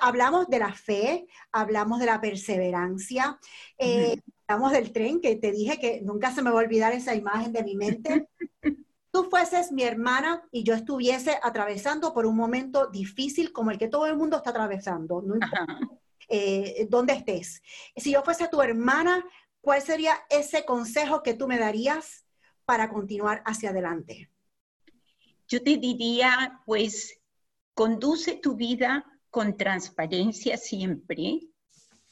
hablamos 0.00 0.48
de 0.48 0.58
la 0.58 0.74
fe, 0.74 1.26
hablamos 1.52 2.00
de 2.00 2.06
la 2.06 2.20
perseverancia, 2.20 3.38
eh, 3.78 4.20
hablamos 4.46 4.72
del 4.72 4.92
tren, 4.92 5.20
que 5.20 5.36
te 5.36 5.52
dije 5.52 5.78
que 5.78 6.02
nunca 6.02 6.32
se 6.32 6.42
me 6.42 6.50
va 6.50 6.60
a 6.60 6.64
olvidar 6.64 6.92
esa 6.92 7.14
imagen 7.14 7.52
de 7.52 7.64
mi 7.64 7.76
mente. 7.76 8.28
Tú 9.10 9.24
fueses 9.24 9.72
mi 9.72 9.82
hermana 9.82 10.42
y 10.52 10.62
yo 10.62 10.74
estuviese 10.74 11.38
atravesando 11.42 12.14
por 12.14 12.26
un 12.26 12.36
momento 12.36 12.86
difícil 12.86 13.52
como 13.52 13.70
el 13.70 13.78
que 13.78 13.88
todo 13.88 14.06
el 14.06 14.16
mundo 14.16 14.36
está 14.36 14.50
atravesando, 14.50 15.20
no 15.20 15.34
importa 15.34 15.66
eh, 16.28 16.86
dónde 16.88 17.14
estés. 17.14 17.60
Si 17.96 18.12
yo 18.12 18.22
fuese 18.22 18.46
tu 18.48 18.62
hermana, 18.62 19.24
¿cuál 19.60 19.82
sería 19.82 20.14
ese 20.30 20.64
consejo 20.64 21.22
que 21.22 21.34
tú 21.34 21.48
me 21.48 21.58
darías 21.58 22.24
para 22.64 22.88
continuar 22.88 23.42
hacia 23.44 23.70
adelante? 23.70 24.30
Yo 25.48 25.60
te 25.60 25.76
diría, 25.76 26.62
pues, 26.64 27.18
conduce 27.74 28.36
tu 28.36 28.54
vida 28.54 29.04
con 29.28 29.56
transparencia 29.56 30.56
siempre 30.56 31.40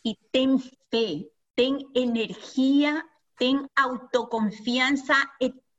y 0.03 0.18
ten 0.32 0.59
fe, 0.90 1.30
ten 1.55 1.78
energía, 1.94 3.07
ten 3.36 3.68
autoconfianza 3.76 5.14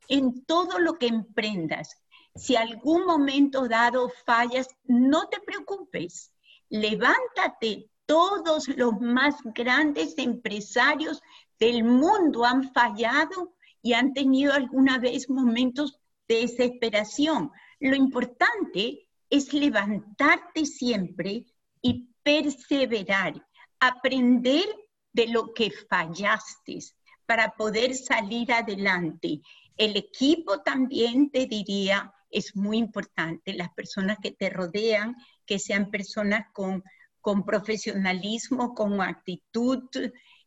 en 0.10 0.44
todo 0.46 0.80
lo 0.80 0.98
que 0.98 1.08
emprendas. 1.08 1.96
Si 2.36 2.56
algún 2.56 3.06
momento 3.06 3.68
dado 3.68 4.12
fallas, 4.26 4.68
no 4.84 5.30
te 5.30 5.40
preocupes. 5.40 6.32
Levántate. 6.70 7.90
Todos 8.06 8.68
los 8.70 9.00
más 9.00 9.36
grandes 9.44 10.18
empresarios 10.18 11.22
del 11.60 11.84
mundo 11.84 12.44
han 12.44 12.74
fallado 12.74 13.54
y 13.84 13.94
han 13.94 14.14
tenido 14.14 14.54
alguna 14.54 14.98
vez 14.98 15.30
momentos 15.30 16.00
de 16.28 16.42
desesperación. 16.42 17.52
Lo 17.80 17.96
importante 17.96 19.08
es 19.30 19.54
levantarte 19.54 20.66
siempre 20.66 21.46
y 21.82 22.10
perseverar, 22.24 23.46
aprender 23.80 24.66
de 25.14 25.28
lo 25.28 25.54
que 25.54 25.72
fallaste 25.72 26.80
para 27.26 27.52
poder 27.52 27.94
salir 27.94 28.52
adelante. 28.52 29.42
El 29.80 29.96
equipo 29.96 30.60
también 30.60 31.30
te 31.30 31.46
diría, 31.46 32.14
es 32.30 32.54
muy 32.54 32.78
importante, 32.78 33.54
las 33.54 33.74
personas 33.74 34.18
que 34.22 34.32
te 34.32 34.50
rodean, 34.50 35.16
que 35.46 35.58
sean 35.58 35.90
personas 35.90 36.48
con, 36.52 36.84
con 37.22 37.46
profesionalismo, 37.46 38.76
con 38.76 39.00
actitud 39.00 39.86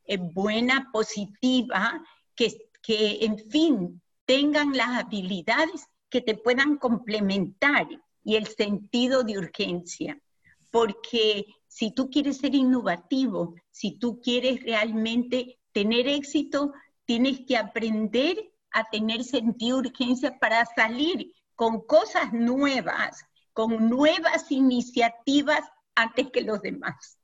eh, 0.05 0.19
buena, 0.19 0.91
positiva, 0.93 2.05
que, 2.35 2.69
que 2.83 3.25
en 3.25 3.39
fin 3.39 4.03
tengan 4.27 4.77
las 4.77 5.03
habilidades 5.03 5.87
que 6.11 6.21
te 6.21 6.35
puedan 6.35 6.77
complementar 6.77 7.89
y 8.23 8.37
el 8.37 8.47
sentido 8.49 9.23
de 9.23 9.39
urgencia. 9.39 10.21
Porque 10.71 11.47
si 11.69 11.91
tú 11.95 12.11
quieres 12.11 12.37
ser 12.37 12.55
innovativo, 12.55 13.55
si 13.71 13.93
tú 13.93 14.21
quieres 14.21 14.63
realmente 14.63 15.59
tener 15.73 16.07
éxito, 16.07 16.75
tienes 17.07 17.41
que 17.47 17.57
aprender 17.57 18.52
a 18.73 18.89
tener 18.91 19.25
sentido 19.25 19.83
de 19.83 19.89
urgencia 19.89 20.39
para 20.39 20.65
salir 20.67 21.33
con 21.55 21.81
cosas 21.83 22.33
nuevas, 22.33 23.25
con 23.53 23.89
nuevas 23.89 24.51
iniciativas 24.51 25.61
antes 25.95 26.31
que 26.33 26.43
los 26.43 26.61
demás. 26.63 27.19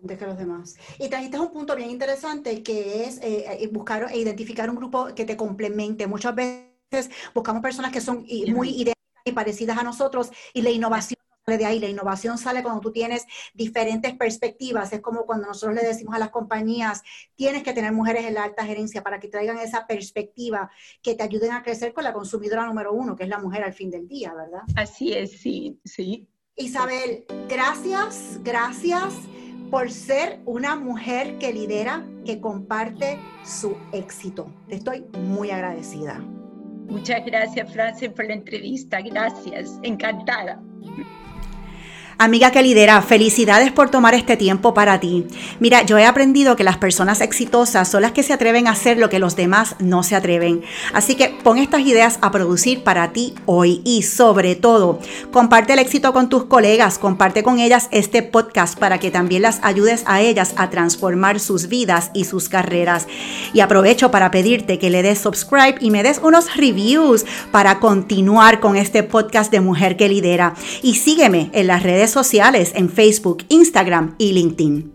Antes 0.00 0.18
que 0.18 0.26
los 0.26 0.38
demás. 0.38 0.76
Y 0.98 1.08
trajiste 1.08 1.38
un 1.38 1.52
punto 1.52 1.76
bien 1.76 1.90
interesante 1.90 2.62
que 2.62 3.04
es 3.04 3.18
eh, 3.18 3.46
eh, 3.48 3.68
buscar 3.68 4.08
e 4.10 4.18
identificar 4.18 4.68
un 4.68 4.76
grupo 4.76 5.14
que 5.14 5.24
te 5.24 5.36
complemente. 5.36 6.06
Muchas 6.06 6.34
veces 6.34 7.10
buscamos 7.34 7.62
personas 7.62 7.92
que 7.92 8.00
son 8.00 8.26
muy 8.48 8.70
idénticas 8.70 9.22
y 9.24 9.32
parecidas 9.32 9.78
a 9.78 9.82
nosotros 9.82 10.30
y 10.52 10.62
la 10.62 10.70
innovación 10.70 11.21
de 11.46 11.64
ahí. 11.64 11.78
La 11.78 11.88
innovación 11.88 12.38
sale 12.38 12.62
cuando 12.62 12.80
tú 12.80 12.92
tienes 12.92 13.26
diferentes 13.54 14.14
perspectivas. 14.14 14.92
Es 14.92 15.00
como 15.00 15.26
cuando 15.26 15.48
nosotros 15.48 15.74
le 15.74 15.86
decimos 15.86 16.14
a 16.14 16.18
las 16.18 16.30
compañías, 16.30 17.02
tienes 17.34 17.62
que 17.62 17.72
tener 17.72 17.92
mujeres 17.92 18.26
en 18.26 18.34
la 18.34 18.44
alta 18.44 18.64
gerencia 18.64 19.02
para 19.02 19.18
que 19.18 19.28
traigan 19.28 19.58
esa 19.58 19.86
perspectiva, 19.86 20.70
que 21.02 21.14
te 21.14 21.22
ayuden 21.22 21.52
a 21.52 21.62
crecer 21.62 21.92
con 21.92 22.04
la 22.04 22.12
consumidora 22.12 22.66
número 22.66 22.92
uno, 22.92 23.16
que 23.16 23.24
es 23.24 23.28
la 23.28 23.38
mujer 23.38 23.64
al 23.64 23.72
fin 23.72 23.90
del 23.90 24.08
día, 24.08 24.32
¿verdad? 24.34 24.62
Así 24.76 25.12
es, 25.12 25.40
sí, 25.40 25.80
sí. 25.84 26.28
Isabel, 26.54 27.24
gracias, 27.48 28.38
gracias 28.42 29.14
por 29.70 29.90
ser 29.90 30.40
una 30.44 30.76
mujer 30.76 31.38
que 31.38 31.52
lidera, 31.52 32.06
que 32.26 32.40
comparte 32.40 33.18
su 33.42 33.74
éxito. 33.92 34.52
Te 34.68 34.76
estoy 34.76 35.06
muy 35.18 35.50
agradecida. 35.50 36.18
Muchas 36.88 37.24
gracias, 37.24 37.72
Frances, 37.72 38.10
por 38.10 38.26
la 38.26 38.34
entrevista. 38.34 39.00
Gracias, 39.00 39.78
encantada. 39.82 40.62
Amiga 42.22 42.52
que 42.52 42.62
lidera, 42.62 43.02
felicidades 43.02 43.72
por 43.72 43.90
tomar 43.90 44.14
este 44.14 44.36
tiempo 44.36 44.74
para 44.74 45.00
ti. 45.00 45.26
Mira, 45.58 45.82
yo 45.82 45.98
he 45.98 46.06
aprendido 46.06 46.54
que 46.54 46.62
las 46.62 46.76
personas 46.76 47.20
exitosas 47.20 47.88
son 47.88 48.02
las 48.02 48.12
que 48.12 48.22
se 48.22 48.32
atreven 48.32 48.68
a 48.68 48.70
hacer 48.70 48.96
lo 48.96 49.10
que 49.10 49.18
los 49.18 49.34
demás 49.34 49.74
no 49.80 50.04
se 50.04 50.14
atreven. 50.14 50.62
Así 50.92 51.16
que 51.16 51.36
pon 51.42 51.58
estas 51.58 51.80
ideas 51.80 52.20
a 52.22 52.30
producir 52.30 52.84
para 52.84 53.12
ti 53.12 53.34
hoy 53.44 53.82
y 53.84 54.04
sobre 54.04 54.54
todo, 54.54 55.00
comparte 55.32 55.72
el 55.72 55.80
éxito 55.80 56.12
con 56.12 56.28
tus 56.28 56.44
colegas, 56.44 56.96
comparte 56.96 57.42
con 57.42 57.58
ellas 57.58 57.88
este 57.90 58.22
podcast 58.22 58.78
para 58.78 58.98
que 58.98 59.10
también 59.10 59.42
las 59.42 59.58
ayudes 59.64 60.04
a 60.06 60.20
ellas 60.20 60.54
a 60.56 60.70
transformar 60.70 61.40
sus 61.40 61.66
vidas 61.66 62.12
y 62.14 62.22
sus 62.22 62.48
carreras. 62.48 63.08
Y 63.52 63.58
aprovecho 63.58 64.12
para 64.12 64.30
pedirte 64.30 64.78
que 64.78 64.90
le 64.90 65.02
des 65.02 65.18
subscribe 65.18 65.74
y 65.80 65.90
me 65.90 66.04
des 66.04 66.20
unos 66.22 66.54
reviews 66.54 67.26
para 67.50 67.80
continuar 67.80 68.60
con 68.60 68.76
este 68.76 69.02
podcast 69.02 69.50
de 69.50 69.60
Mujer 69.60 69.96
que 69.96 70.08
Lidera. 70.08 70.54
Y 70.82 70.94
sígueme 70.94 71.50
en 71.52 71.66
las 71.66 71.82
redes 71.82 72.11
sociales 72.12 72.72
en 72.74 72.88
Facebook, 72.88 73.44
Instagram 73.48 74.14
y 74.18 74.32
LinkedIn. 74.32 74.91